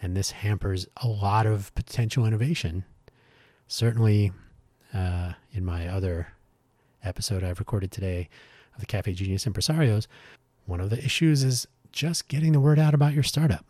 [0.00, 2.84] And this hampers a lot of potential innovation.
[3.66, 4.32] Certainly,
[4.94, 6.28] uh, in my other
[7.02, 8.28] episode I've recorded today
[8.74, 10.06] of the Cafe Genius Impresarios,
[10.66, 13.64] one of the issues is just getting the word out about your startup.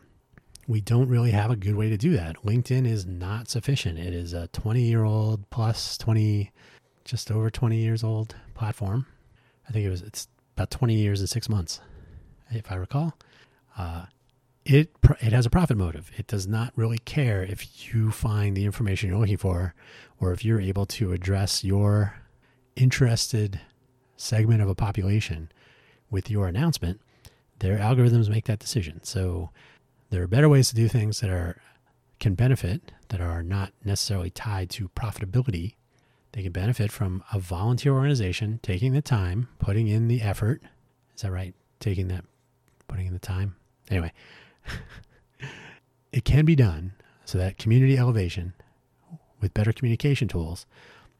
[0.68, 2.36] We don't really have a good way to do that.
[2.44, 3.98] LinkedIn is not sufficient.
[3.98, 6.52] It is a 20 year old plus 20,
[7.04, 9.06] just over 20 years old platform.
[9.66, 11.80] I think it was, it's about 20 years and six months,
[12.50, 13.14] if I recall.
[13.78, 14.04] Uh,
[14.66, 16.10] it, it has a profit motive.
[16.18, 19.74] It does not really care if you find the information you're looking for
[20.20, 22.14] or if you're able to address your
[22.76, 23.58] interested
[24.18, 25.50] segment of a population
[26.10, 27.00] with your announcement
[27.60, 29.02] their algorithms make that decision.
[29.02, 29.50] So
[30.10, 31.60] there are better ways to do things that are
[32.18, 35.74] can benefit that are not necessarily tied to profitability.
[36.32, 40.62] They can benefit from a volunteer organization taking the time, putting in the effort.
[41.14, 41.54] Is that right?
[41.80, 42.24] Taking that,
[42.88, 43.56] putting in the time.
[43.88, 44.12] Anyway,
[46.12, 46.92] it can be done
[47.24, 48.54] so that community elevation
[49.40, 50.66] with better communication tools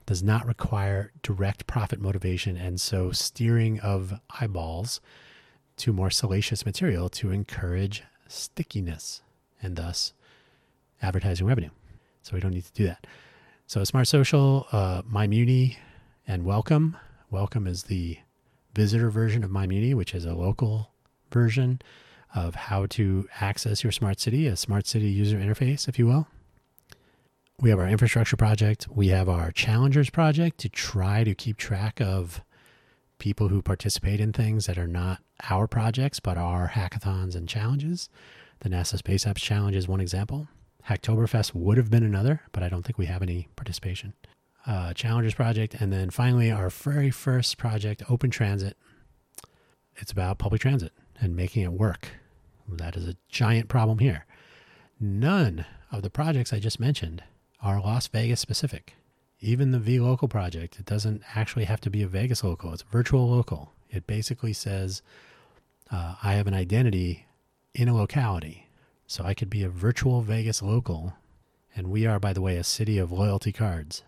[0.07, 2.57] does not require direct profit motivation.
[2.57, 5.01] And so steering of eyeballs
[5.77, 9.23] to more salacious material to encourage stickiness
[9.62, 10.12] and thus
[11.03, 11.71] advertising revenue.
[12.23, 13.07] So we don't need to do that.
[13.67, 15.77] So Smart Social, uh, MyMuni,
[16.27, 16.97] and Welcome.
[17.31, 18.19] Welcome is the
[18.75, 20.91] visitor version of MyMuni, which is a local
[21.33, 21.81] version
[22.35, 26.29] of how to access your smart city, a smart city user interface, if you will.
[27.61, 28.87] We have our infrastructure project.
[28.88, 32.43] We have our challengers project to try to keep track of
[33.19, 38.09] people who participate in things that are not our projects, but our hackathons and challenges.
[38.61, 40.48] The NASA Space Apps Challenge is one example.
[40.88, 44.14] Hacktoberfest would have been another, but I don't think we have any participation.
[44.66, 48.77] Uh, Challengers project, and then finally our very first project, Open Transit.
[49.96, 52.09] It's about public transit and making it work.
[52.68, 54.27] That is a giant problem here.
[55.01, 57.22] None of the projects I just mentioned
[57.62, 58.94] are Las Vegas specific
[59.40, 62.72] even the vLocal project, it doesn't actually have to be a Vegas local.
[62.72, 63.72] It's virtual local.
[63.90, 65.03] It basically says
[65.90, 67.27] uh, I have an identity
[67.74, 68.68] in a locality.
[69.07, 71.14] So I could be a virtual Vegas local.
[71.74, 74.03] And we are, by the way, a city of loyalty cards.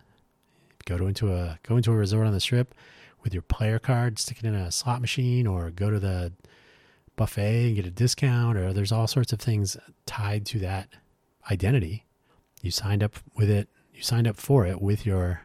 [0.85, 2.73] Go to into a go into a resort on the strip
[3.23, 6.33] with your player card, stick it in a slot machine, or go to the
[7.15, 10.89] buffet and get a discount, or there's all sorts of things tied to that
[11.51, 12.05] identity.
[12.61, 15.43] You signed up with it you signed up for it with your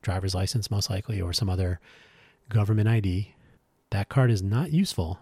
[0.00, 1.80] driver's license, most likely, or some other
[2.48, 3.34] government ID.
[3.90, 5.20] That card is not useful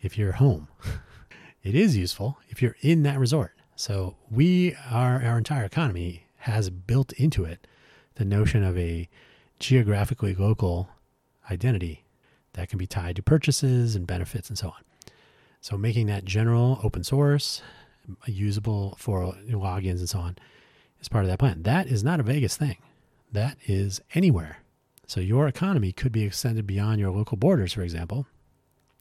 [0.00, 0.68] if you're home.
[1.62, 3.52] it is useful if you're in that resort.
[3.76, 7.66] So we are our entire economy has built into it
[8.14, 9.08] the notion of a
[9.58, 10.88] geographically local
[11.50, 12.04] identity
[12.54, 14.82] that can be tied to purchases and benefits and so on.
[15.60, 17.62] So making that general open source,
[18.26, 20.38] usable for logins and so on
[21.00, 21.62] is part of that plan.
[21.62, 22.78] That is not a Vegas thing.
[23.32, 24.58] That is anywhere.
[25.08, 28.26] So your economy could be extended beyond your local borders, for example.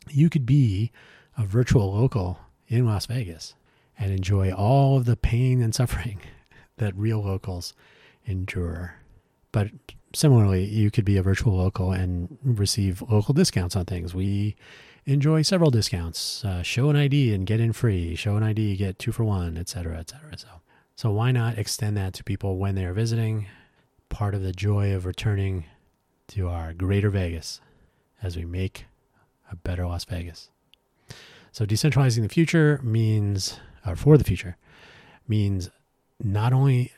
[0.09, 0.91] You could be
[1.37, 2.39] a virtual local
[2.69, 3.55] in Las Vegas
[3.99, 6.21] and enjoy all of the pain and suffering
[6.77, 7.73] that real locals
[8.25, 8.95] endure.
[9.51, 9.67] But
[10.15, 14.15] similarly, you could be a virtual local and receive local discounts on things.
[14.15, 14.55] We
[15.05, 16.45] enjoy several discounts.
[16.45, 18.15] Uh, show an ID and get in free.
[18.15, 20.37] Show an ID, get two for one, et cetera, et cetera.
[20.37, 20.47] So
[20.95, 23.47] so why not extend that to people when they are visiting?
[24.07, 25.65] Part of the joy of returning
[26.27, 27.61] to our greater Vegas
[28.21, 28.85] as we make
[29.51, 30.49] a better Las Vegas.
[31.51, 34.57] So decentralizing the future means, or for the future,
[35.27, 35.69] means
[36.23, 36.91] not only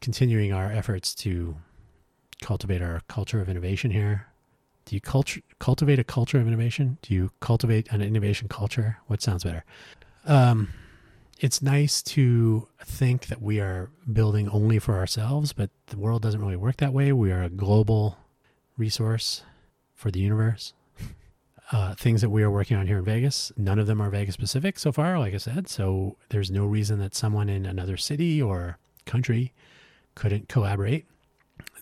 [0.00, 1.56] continuing our efforts to
[2.40, 4.26] cultivate our culture of innovation here.
[4.86, 6.98] Do you culture, cultivate a culture of innovation?
[7.02, 8.98] Do you cultivate an innovation culture?
[9.06, 9.64] What sounds better?
[10.26, 10.68] Um,
[11.38, 16.40] it's nice to think that we are building only for ourselves, but the world doesn't
[16.40, 17.12] really work that way.
[17.12, 18.18] We are a global
[18.80, 19.42] resource
[19.94, 20.72] for the universe.
[21.72, 24.34] Uh, things that we are working on here in Vegas, none of them are Vegas
[24.34, 25.68] specific so far, like I said.
[25.68, 29.52] So there's no reason that someone in another city or country
[30.16, 31.06] couldn't collaborate.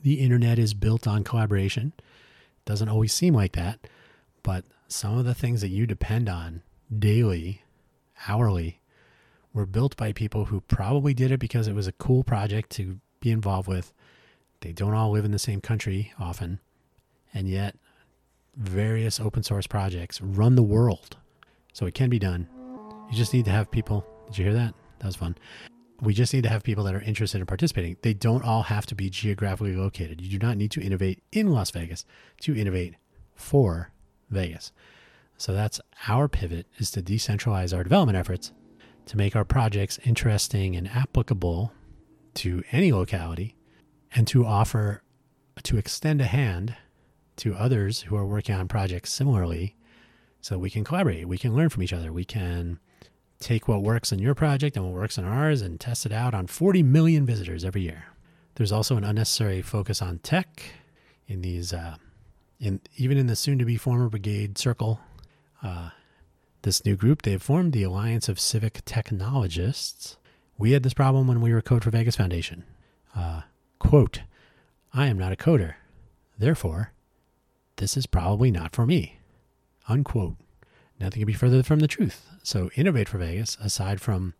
[0.02, 1.94] The internet is built on collaboration.
[2.66, 3.78] Doesn't always seem like that,
[4.42, 6.60] but some of the things that you depend on
[6.94, 7.62] daily,
[8.28, 8.80] hourly,
[9.54, 13.00] were built by people who probably did it because it was a cool project to
[13.20, 13.92] be involved with.
[14.60, 16.60] They don't all live in the same country often,
[17.34, 17.76] and yet
[18.56, 21.16] various open source projects run the world.
[21.72, 22.48] So it can be done.
[23.10, 24.06] You just need to have people.
[24.26, 24.74] Did you hear that?
[24.98, 25.36] That was fun.
[26.00, 27.96] We just need to have people that are interested in participating.
[28.02, 30.20] They don't all have to be geographically located.
[30.20, 32.04] You do not need to innovate in Las Vegas
[32.42, 32.94] to innovate
[33.34, 33.90] for
[34.30, 34.72] Vegas.
[35.36, 38.52] So that's our pivot is to decentralize our development efforts
[39.06, 41.72] to make our projects interesting and applicable
[42.34, 43.56] to any locality
[44.14, 45.02] and to offer
[45.62, 46.76] to extend a hand
[47.38, 49.76] to others who are working on projects similarly
[50.40, 51.26] so we can collaborate.
[51.26, 52.12] We can learn from each other.
[52.12, 52.78] We can
[53.40, 56.34] take what works in your project and what works in ours and test it out
[56.34, 58.06] on 40 million visitors every year.
[58.54, 60.62] There's also an unnecessary focus on tech
[61.26, 61.96] in these uh,
[62.58, 65.00] in even in the soon to be former brigade circle
[65.62, 65.90] uh,
[66.62, 70.16] this new group they've formed the alliance of civic technologists.
[70.56, 72.64] We had this problem when we were code for vegas foundation.
[73.14, 73.42] Uh,
[73.78, 74.22] quote
[74.92, 75.74] i am not a coder
[76.38, 76.92] therefore
[77.78, 79.18] this is probably not for me.
[79.88, 80.36] Unquote.
[81.00, 82.26] Nothing could be further from the truth.
[82.42, 84.34] So, Innovate for Vegas, aside from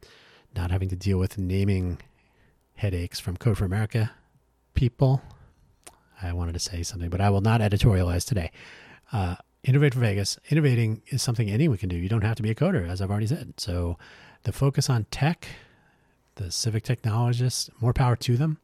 [0.55, 1.99] not having to deal with naming
[2.75, 4.13] headaches from Code for America
[4.75, 5.23] people,
[6.21, 8.51] I wanted to say something, but I will not editorialize today.
[9.13, 11.97] Uh, Innovate for Vegas, innovating is something anyone can do.
[11.97, 13.55] You don't have to be a coder, as I've already said.
[13.57, 13.99] So,
[14.43, 15.47] the focus on tech,
[16.37, 18.59] the civic technologists, more power to them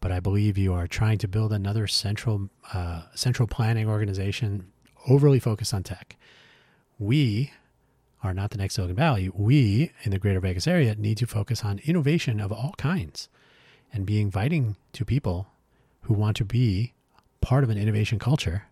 [0.00, 4.72] but I believe you are trying to build another central uh, central planning organization
[5.08, 6.16] overly focused on tech.
[6.98, 7.52] We
[8.22, 9.30] are not the next Silicon Valley.
[9.32, 13.28] We in the Greater Vegas area need to focus on innovation of all kinds
[13.92, 15.48] and be inviting to people
[16.02, 16.94] who want to be
[17.40, 18.64] part of an innovation culture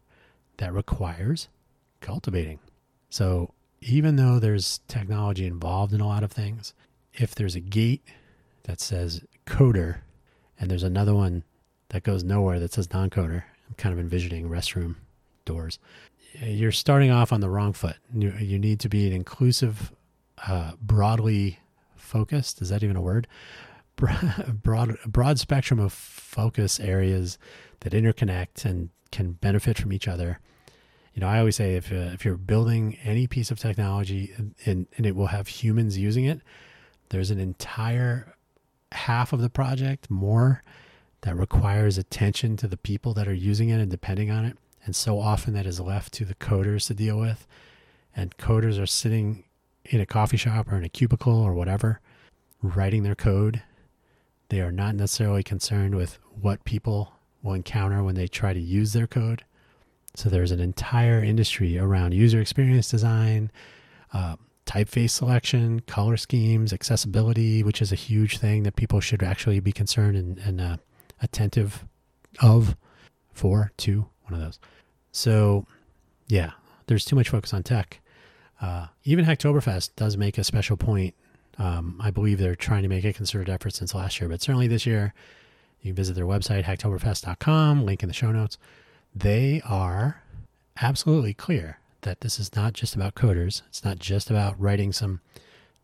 [0.58, 1.48] that requires
[2.00, 2.58] cultivating.
[3.08, 6.74] So even though there's technology involved in a lot of things,
[7.14, 8.02] if there's a gate
[8.64, 9.98] that says coder
[10.58, 11.44] and there's another one
[11.88, 13.42] that goes nowhere that says non-coder.
[13.68, 14.96] I'm kind of envisioning restroom
[15.44, 15.78] doors.
[16.34, 17.96] You're starting off on the wrong foot.
[18.14, 19.92] You, need to be an inclusive,
[20.46, 21.60] uh, broadly
[21.94, 22.60] focused.
[22.60, 23.26] Is that even a word?
[24.62, 27.38] Broad, broad spectrum of focus areas
[27.80, 30.38] that interconnect and can benefit from each other.
[31.14, 34.34] You know, I always say if uh, if you're building any piece of technology
[34.66, 36.42] and, and it will have humans using it,
[37.08, 38.35] there's an entire
[38.92, 40.62] half of the project more
[41.22, 44.56] that requires attention to the people that are using it and depending on it.
[44.84, 47.46] And so often that is left to the coders to deal with.
[48.14, 49.44] And coders are sitting
[49.84, 52.00] in a coffee shop or in a cubicle or whatever,
[52.62, 53.62] writing their code.
[54.48, 58.92] They are not necessarily concerned with what people will encounter when they try to use
[58.92, 59.44] their code.
[60.14, 63.50] So there's an entire industry around user experience design,
[64.12, 69.60] uh, typeface selection, color schemes, accessibility, which is a huge thing that people should actually
[69.60, 70.76] be concerned and, and uh,
[71.22, 71.84] attentive
[72.42, 72.76] of
[73.32, 74.58] for, to, one of those.
[75.12, 75.66] So,
[76.28, 76.50] yeah,
[76.86, 78.00] there's too much focus on tech.
[78.60, 81.14] Uh, even Hacktoberfest does make a special point.
[81.58, 84.66] Um, I believe they're trying to make a concerted effort since last year, but certainly
[84.66, 85.14] this year,
[85.80, 88.58] you can visit their website, hacktoberfest.com, link in the show notes.
[89.14, 90.22] They are
[90.80, 93.62] absolutely clear that this is not just about coders.
[93.68, 95.20] It's not just about writing some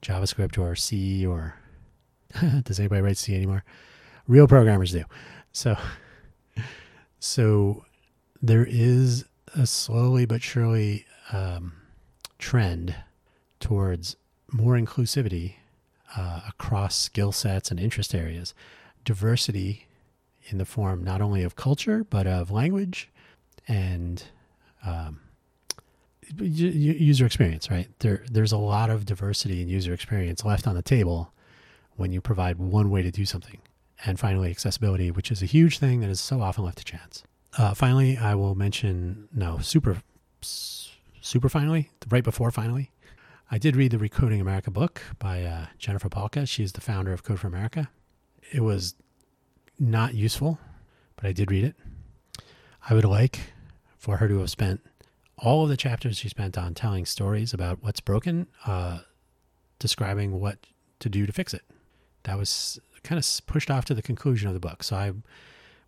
[0.02, 1.56] JavaScript or C or
[2.62, 3.64] does anybody write C anymore?
[4.28, 5.02] Real programmers do.
[5.50, 5.76] So,
[7.18, 7.84] so
[8.40, 11.72] there is a slowly but surely um,
[12.38, 12.94] trend
[13.58, 14.16] towards
[14.52, 15.54] more inclusivity
[16.16, 18.54] uh, across skill sets and interest areas,
[19.04, 19.88] diversity
[20.44, 23.10] in the form not only of culture but of language
[23.66, 24.24] and
[24.86, 25.18] um,
[26.38, 27.88] user experience, right?
[27.98, 31.32] There, there's a lot of diversity in user experience left on the table
[31.96, 33.58] when you provide one way to do something.
[34.04, 37.22] And finally, accessibility, which is a huge thing that is so often left to chance.
[37.56, 39.98] Uh, finally, I will mention no super,
[40.40, 42.90] super finally, right before finally,
[43.50, 46.48] I did read the Recoding America book by uh, Jennifer Pahlka.
[46.48, 47.90] She's the founder of Code for America.
[48.50, 48.94] It was
[49.78, 50.58] not useful,
[51.16, 51.76] but I did read it.
[52.88, 53.52] I would like
[53.98, 54.80] for her to have spent
[55.42, 59.00] all of the chapters she spent on telling stories about what's broken, uh,
[59.78, 60.58] describing what
[61.00, 61.62] to do to fix it.
[62.22, 64.84] That was kind of pushed off to the conclusion of the book.
[64.84, 65.12] So I,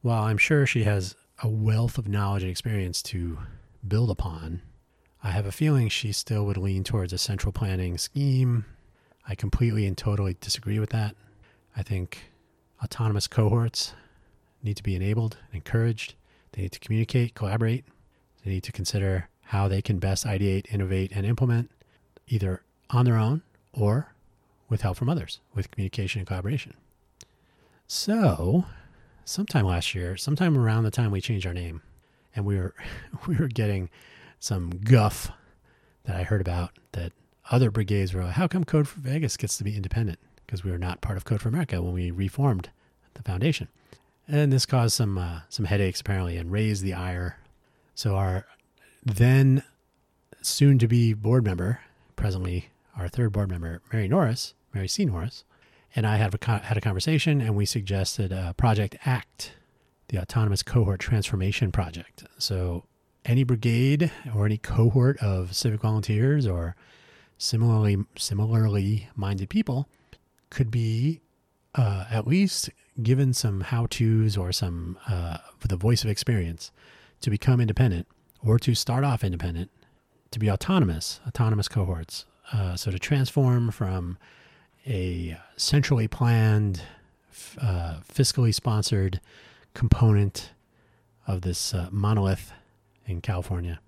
[0.02, 3.38] while I'm sure she has a wealth of knowledge and experience to
[3.86, 4.62] build upon,
[5.22, 8.64] I have a feeling she still would lean towards a central planning scheme.
[9.28, 11.14] I completely and totally disagree with that.
[11.76, 12.32] I think
[12.82, 13.94] autonomous cohorts
[14.62, 16.14] need to be enabled, and encouraged.
[16.52, 17.84] They need to communicate, collaborate.
[18.44, 21.70] They need to consider how they can best ideate, innovate, and implement
[22.28, 23.42] either on their own
[23.72, 24.14] or
[24.68, 26.74] with help from others, with communication and collaboration.
[27.86, 28.64] So,
[29.24, 31.82] sometime last year, sometime around the time we changed our name,
[32.34, 32.74] and we were
[33.26, 33.90] we were getting
[34.40, 35.30] some guff
[36.04, 37.12] that I heard about that
[37.50, 40.18] other brigades were like, how come Code for Vegas gets to be independent?
[40.46, 42.70] Because we were not part of Code for America when we reformed
[43.14, 43.68] the foundation.
[44.26, 47.38] And this caused some uh, some headaches apparently and raised the ire.
[47.94, 48.46] So our
[49.04, 49.62] then
[50.42, 51.80] soon to be board member,
[52.16, 55.04] presently our third board member, Mary Norris, Mary C.
[55.04, 55.44] Norris,
[55.96, 59.52] and I had a, had a conversation and we suggested uh, Project ACT,
[60.08, 62.24] the Autonomous Cohort Transformation Project.
[62.38, 62.84] So
[63.24, 66.76] any brigade or any cohort of civic volunteers or
[67.38, 69.88] similarly similarly minded people
[70.50, 71.20] could be
[71.74, 72.70] uh, at least
[73.02, 76.70] given some how tos or some uh, the voice of experience
[77.20, 78.06] to become independent
[78.44, 79.70] or to start off independent
[80.30, 84.18] to be autonomous autonomous cohorts uh, so to transform from
[84.86, 86.82] a centrally planned
[87.60, 89.20] uh, fiscally sponsored
[89.72, 90.52] component
[91.26, 92.52] of this uh, monolith
[93.06, 93.80] in california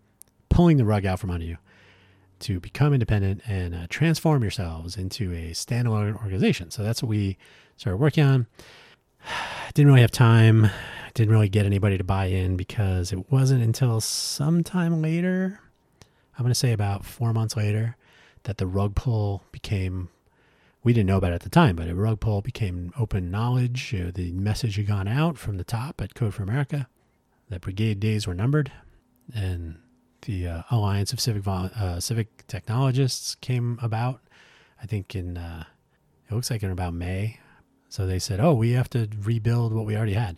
[0.49, 1.59] pulling the rug out from under you
[2.39, 6.71] to become independent and uh, transform yourselves into a standalone organization.
[6.71, 7.39] So that's what we
[7.77, 8.47] started working on.
[9.75, 10.71] Didn't really have time.
[11.17, 15.61] Didn't really get anybody to buy in because it wasn't until sometime later,
[16.37, 17.97] I'm going to say about four months later,
[18.43, 20.11] that the rug pull became.
[20.85, 23.95] We didn't know about it at the time, but a rug pull became open knowledge.
[23.95, 26.87] You know, the message had gone out from the top at Code for America
[27.49, 28.71] that brigade days were numbered,
[29.35, 29.79] and
[30.27, 34.21] the uh, Alliance of Civic uh, Civic Technologists came about.
[34.83, 35.65] I think in uh,
[36.29, 37.41] it looks like in about May.
[37.89, 40.37] So they said, "Oh, we have to rebuild what we already had."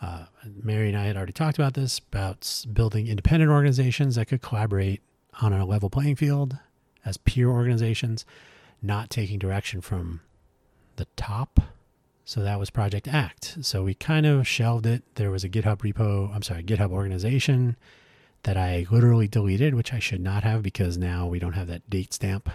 [0.00, 0.24] Uh,
[0.62, 5.02] Mary and I had already talked about this about building independent organizations that could collaborate
[5.42, 6.56] on a level playing field
[7.04, 8.24] as peer organizations,
[8.82, 10.20] not taking direction from
[10.96, 11.60] the top.
[12.24, 13.58] So that was Project Act.
[13.62, 15.02] So we kind of shelved it.
[15.16, 17.76] There was a GitHub repo, I'm sorry, GitHub organization
[18.44, 21.88] that I literally deleted, which I should not have because now we don't have that
[21.90, 22.48] date stamp.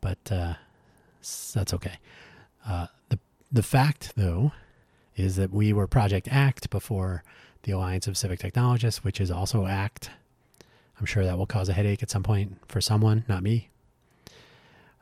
[0.00, 0.54] But uh,
[1.54, 1.98] that's okay.
[2.66, 3.18] Uh, the
[3.50, 4.52] the fact, though,
[5.16, 7.22] is that we were Project ACT before
[7.62, 10.10] the Alliance of Civic Technologists, which is also ACT.
[10.98, 13.68] I'm sure that will cause a headache at some point for someone, not me.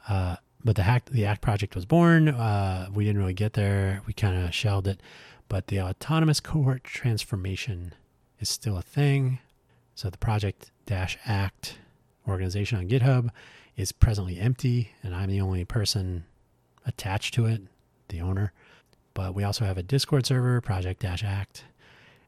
[0.08, 2.28] Uh, but the hack, the ACT project was born.
[2.28, 4.02] Uh, we didn't really get there.
[4.06, 5.00] We kind of shelled it.
[5.48, 7.94] But the autonomous cohort transformation
[8.38, 9.38] is still a thing.
[9.94, 11.78] So the project dash act
[12.26, 13.30] organization on GitHub
[13.76, 16.24] is presently empty, and I'm the only person
[16.86, 17.62] attached to it,
[18.08, 18.52] the owner.
[19.14, 21.64] But we also have a Discord server, Project Act.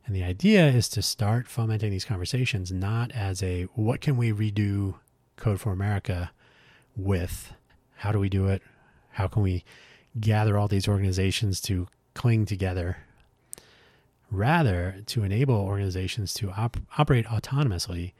[0.07, 4.33] And the idea is to start fomenting these conversations not as a what can we
[4.33, 4.97] redo
[5.37, 6.31] Code for America
[6.95, 7.53] with?
[7.97, 8.63] How do we do it?
[9.13, 9.65] How can we
[10.21, 12.99] gather all these organizations to cling together
[14.31, 18.13] rather to enable organizations to op- operate autonomously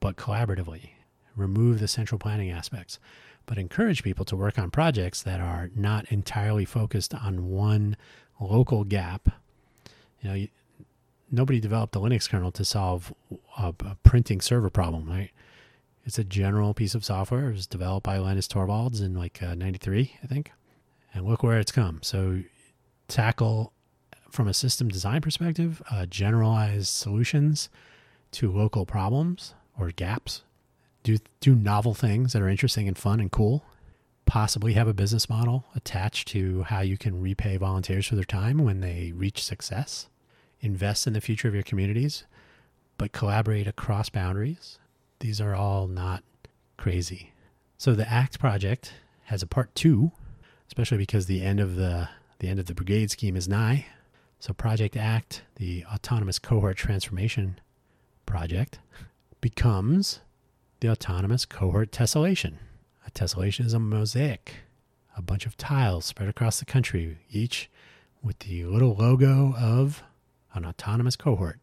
[0.00, 0.90] but collaboratively,
[1.36, 2.98] remove the central planning aspects,
[3.46, 7.96] but encourage people to work on projects that are not entirely focused on one
[8.40, 9.28] local gap.
[10.20, 10.48] You know, you,
[11.30, 13.12] nobody developed a Linux kernel to solve
[13.58, 15.30] a, a, printing server problem, right?
[16.04, 17.50] It's a general piece of software.
[17.50, 20.52] It was developed by Linus Torvalds in like uh, 93, I think.
[21.14, 22.00] And look where it's come.
[22.02, 22.42] So
[23.08, 23.72] tackle
[24.30, 27.68] from a system design perspective, uh, generalized solutions
[28.32, 30.42] to local problems or gaps.
[31.02, 33.64] Do do novel things that are interesting and fun and cool.
[34.24, 38.58] Possibly have a business model attached to how you can repay volunteers for their time
[38.58, 40.08] when they reach success.
[40.60, 42.24] Invest in the future of your communities,
[42.98, 44.78] but collaborate across boundaries.
[45.18, 46.22] These are all not
[46.76, 47.32] crazy.
[47.78, 48.92] So the ACT project
[49.24, 50.12] has a part two,
[50.68, 53.86] especially because the end of the the end of the brigade scheme is nigh.
[54.42, 57.60] So, Project ACT, the Autonomous Cohort Transformation
[58.26, 58.80] Project,
[59.40, 60.18] becomes
[60.82, 62.54] the Autonomous Cohort Tessellation.
[63.06, 64.54] A tessellation is a mosaic,
[65.16, 67.70] a bunch of tiles spread across the country, each
[68.20, 70.02] with the little logo of
[70.54, 71.60] an autonomous cohort.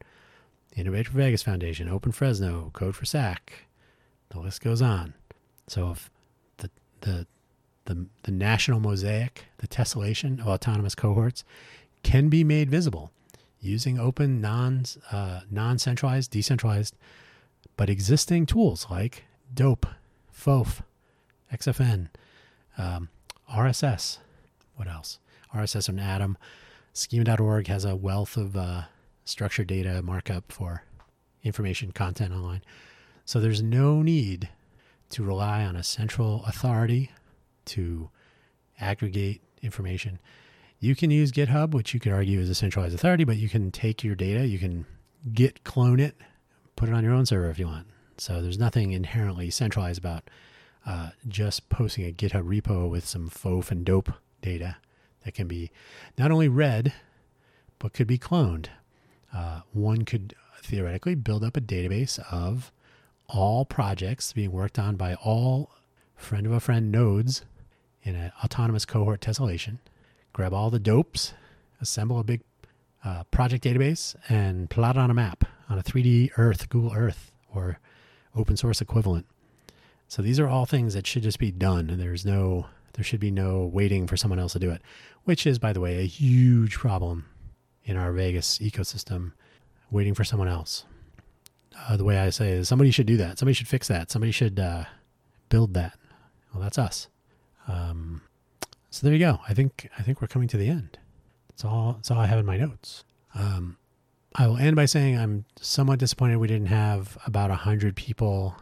[0.74, 3.65] The for Vegas Foundation, Open Fresno, Code for SAC.
[4.30, 5.13] The list goes on.
[5.67, 6.09] So if
[6.55, 6.70] the
[7.01, 7.28] the
[7.86, 11.43] the, the national mosaic, the tessellation of autonomous cohorts
[12.03, 13.11] can be made visible
[13.59, 16.95] using open, non, uh, non-centralized, decentralized,
[17.80, 19.23] but existing tools like
[19.53, 19.86] DOAP,
[20.38, 20.82] FOAF,
[21.53, 22.09] XFN,
[22.77, 23.07] um,
[23.49, 24.17] RSS.
[24.75, 25.17] What else?
[25.55, 26.38] RSS and Atom.
[26.91, 28.82] Schema.org has a wealth of uh,
[29.23, 30.84] structured data markup for
[31.41, 32.63] information content online.
[33.23, 34.49] So there's no need
[35.11, 37.13] to rely on a central authority
[37.67, 38.09] to
[38.82, 40.19] aggregate information.
[40.82, 43.71] You can use GitHub, which you could argue is a centralized authority, but you can
[43.71, 44.86] take your data, you can
[45.32, 46.17] git clone it,
[46.80, 47.86] put it on your own server if you want.
[48.17, 50.30] So there's nothing inherently centralized about
[50.86, 54.77] uh, just posting a GitHub repo with some FOAF and DOAP data
[55.25, 55.71] that can be
[56.17, 56.93] not only read,
[57.80, 58.67] but could be cloned.
[59.36, 62.71] Uh, one could theoretically build up a database of
[63.27, 65.71] all projects being worked on by all
[66.15, 67.43] friend of a friend nodes
[68.03, 69.80] in an autonomous cohort tessellation,
[70.32, 71.34] grab all the DOAPs,
[71.82, 72.39] assemble a big
[73.03, 77.80] uh, project database, and plot on a map on a 3D Earth, Google Earth, or
[78.36, 79.26] open source equivalent.
[80.07, 81.95] So these are all things that should just be done.
[81.97, 84.82] There's no, there should be no waiting for someone else to do it,
[85.24, 87.26] which is, by the way, a huge problem
[87.84, 89.34] in our Vegas ecosystem,
[89.91, 90.86] waiting for someone else.
[91.88, 93.38] Uh, the way I say is somebody should do that.
[93.38, 94.11] Somebody should fix that.
[94.11, 94.86] Somebody should uh,
[95.49, 95.97] build that.
[96.53, 97.07] Well, that's us.
[97.67, 98.22] Um,
[98.89, 99.39] so there you go.
[99.47, 100.97] I think I think we're coming to the end.
[101.49, 101.93] That's all.
[101.93, 103.03] That's all I have in my notes.
[103.36, 103.78] Um,
[104.36, 108.55] I will end by saying I'm somewhat disappointed we didn't have about a hundred people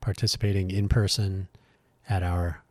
[0.00, 1.48] participating in person
[2.08, 2.62] at our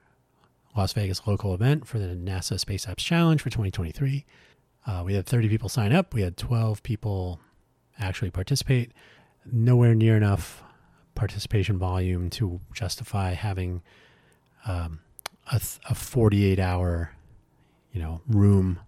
[0.76, 4.26] Las Vegas local event for the NASA Space Apps Challenge for 2023.
[4.86, 6.14] Uh, we had 30 people sign up.
[6.14, 7.40] We had 12 people
[7.98, 8.92] actually participate.
[9.50, 10.64] Nowhere near enough
[11.16, 13.82] participation volume to justify having
[14.68, 15.00] um,
[15.52, 17.12] a, a 48 hour,
[17.92, 18.80] you know, room.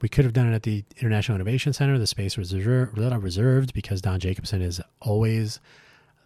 [0.00, 1.98] We could have done it at the International Innovation Center.
[1.98, 5.60] The space was reserved, because Don Jacobson is always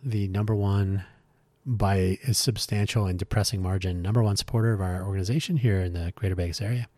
[0.02, 1.04] the number one
[1.64, 6.12] by a substantial and depressing margin, number one supporter of our organization here in the
[6.16, 6.88] Greater Vegas area.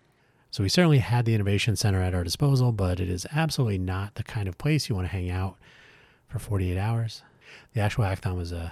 [0.52, 4.14] So we certainly had the Innovation Center at our disposal, but it is absolutely not
[4.14, 5.56] the kind of place you want to hang out
[6.28, 7.22] for 48 hours.
[7.74, 8.70] The actual hackathon was a uh,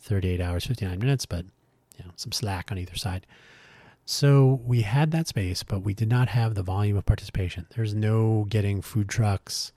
[0.00, 1.44] 38 hours, 59 minutes, but
[1.98, 3.26] you know, some slack on either side.
[4.10, 7.66] So we had that space, but we did not have the volume of participation.
[7.76, 9.70] There's no getting food trucks.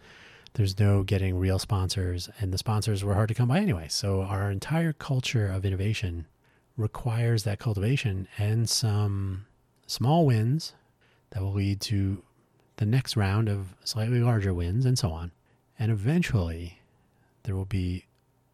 [0.54, 3.88] There's no getting real sponsors, and the sponsors were hard to come by anyway.
[3.90, 6.28] So our entire culture of innovation
[6.78, 9.48] requires that cultivation and some
[9.86, 10.76] small wins
[11.32, 12.24] that will lead to
[12.78, 15.34] the next round of slightly larger wins and so on.
[15.78, 16.80] And eventually,
[17.44, 18.06] there will be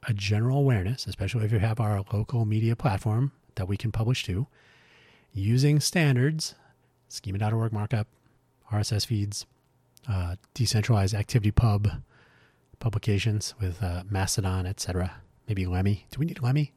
[0.07, 4.23] a general awareness, especially if you have our local media platform that we can publish
[4.23, 4.47] to,
[5.37, 6.55] using standards,
[7.07, 8.07] schema.org markup,
[8.71, 9.45] RSS feeds,
[10.09, 12.01] uh, decentralized ActivityPub
[12.79, 15.21] publications with uh, Mastodon, etc.
[15.47, 16.07] Maybe Lemmy.
[16.11, 16.73] Do we need Lemmy?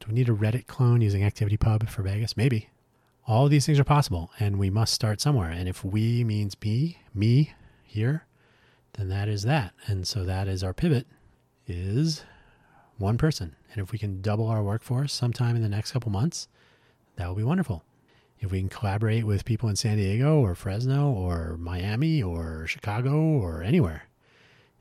[0.00, 2.36] Do we need a Reddit clone using ActivityPub for Vegas?
[2.36, 2.70] Maybe.
[3.26, 5.50] All of these things are possible, and we must start somewhere.
[5.50, 7.52] And if we means me, me
[7.84, 8.24] here,
[8.94, 9.74] then that is that.
[9.86, 11.06] And so that is our pivot
[11.66, 12.24] is
[12.96, 13.54] one person.
[13.72, 16.48] And if we can double our workforce sometime in the next couple months,
[17.16, 17.84] that will be wonderful.
[18.40, 23.16] If we can collaborate with people in San Diego or Fresno or Miami or Chicago
[23.20, 24.04] or anywhere,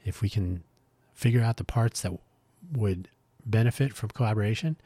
[0.05, 0.64] if we can
[1.14, 2.14] figure out the parts that
[2.72, 3.10] would
[3.45, 4.78] benefit from collaboration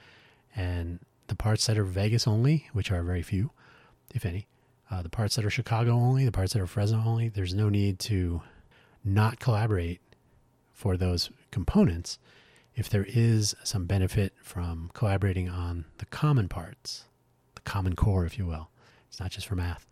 [0.56, 3.52] and the parts that are Vegas only, which are very few,
[4.14, 4.48] if any,
[4.90, 7.70] uh, the parts that are Chicago only, the parts that are Fresno only, there's no
[7.70, 8.42] need to
[9.04, 10.00] not collaborate
[10.72, 12.20] for those components
[12.76, 17.06] if there is some benefit from collaborating on the common parts,
[17.64, 18.70] common core, if you will.
[19.08, 19.88] It's not just for math.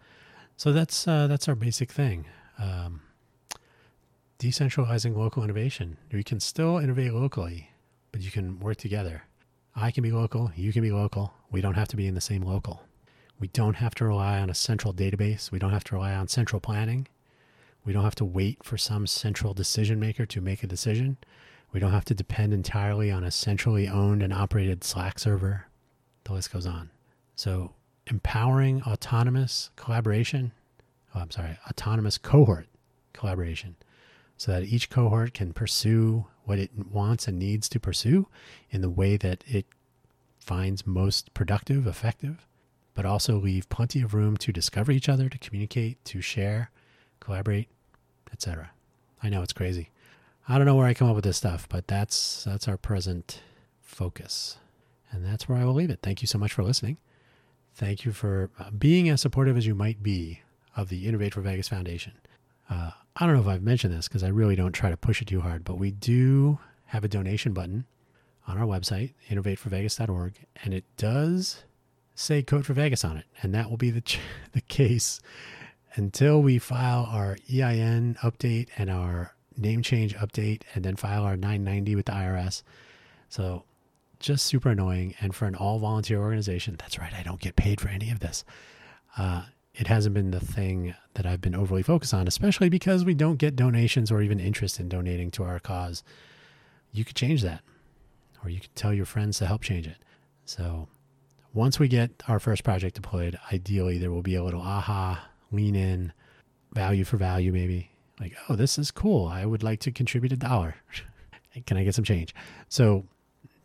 [0.58, 2.26] So that's uh, that's our basic thing.
[2.58, 3.02] Um,
[4.40, 5.98] decentralizing local innovation.
[6.12, 7.72] We can still innovate locally,
[8.12, 9.24] but you can work together.
[9.76, 11.34] I can be local, you can be local.
[11.52, 12.84] We don't have to be in the same local.
[13.40, 15.52] We don't have to rely on a central database.
[15.52, 17.08] We don't have to rely on central planning.
[17.86, 21.18] We don't have to wait for some central decision maker to make a decision.
[21.72, 25.68] We don't have to depend entirely on a centrally owned and operated Slack server.
[26.26, 26.92] The list goes on.
[27.40, 27.72] So,
[28.06, 30.52] empowering autonomous collaboration,
[31.16, 32.68] oh, I'm sorry, autonomous cohort
[33.14, 33.78] collaboration,
[34.36, 38.28] so that each cohort can pursue what it wants and needs to pursue
[38.72, 39.66] in the way that it
[40.38, 42.46] finds most productive, effective,
[42.94, 46.72] but also leave plenty of room to discover each other, to communicate, to share,
[47.22, 47.70] collaborate,
[48.34, 48.72] etc.
[49.24, 49.92] I know it's crazy.
[50.50, 53.42] I don't know where I come up with this stuff, but that's that's our present
[53.82, 54.58] focus.
[55.10, 56.00] And that's where I will leave it.
[56.04, 56.98] Thank you so much for listening.
[57.80, 60.42] Thank you for uh, being as supportive as you might be
[60.76, 62.12] of the Innovate for Vegas Foundation.
[62.70, 65.22] Uh, I don't know if I've mentioned this because I really don't try to push
[65.22, 67.86] it too hard, but we do have a donation button
[68.46, 71.64] on our website, innovateforvegas.org, and it does
[72.16, 73.24] say Code for Vegas on it.
[73.42, 74.20] And that will be the, ch-
[74.52, 75.22] the case
[75.96, 81.38] until we file our EIN update and our name change update and then file our
[81.38, 82.62] 990 with the IRS.
[83.30, 83.64] So
[84.20, 85.16] just super annoying.
[85.22, 88.20] And for an all volunteer organization, that's right, I don't get paid for any of
[88.20, 88.44] this.
[89.18, 89.44] Uh,
[89.74, 93.38] it hasn't been the thing that I've been overly focused on, especially because we don't
[93.38, 96.04] get donations or even interest in donating to our cause.
[96.92, 97.62] You could change that,
[98.44, 99.98] or you could tell your friends to help change it.
[100.46, 100.88] So
[101.54, 105.76] once we get our first project deployed, ideally there will be a little aha, lean
[105.76, 106.14] in,
[106.74, 107.92] value for value, maybe.
[108.20, 109.28] Like, oh, this is cool.
[109.28, 110.76] I would like to contribute a dollar.
[111.66, 112.36] Can I get some change?
[112.68, 113.06] So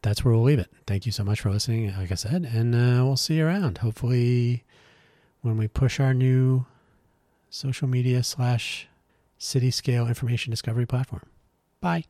[0.04, 0.70] that's where we'll leave it.
[0.86, 3.78] Thank you so much for listening, like I said, and uh, we'll see you around.
[3.78, 4.62] Hopefully,
[5.40, 6.66] when we push our new
[7.48, 8.86] social media slash
[9.38, 11.22] city scale information discovery platform.
[11.80, 12.04] Bye.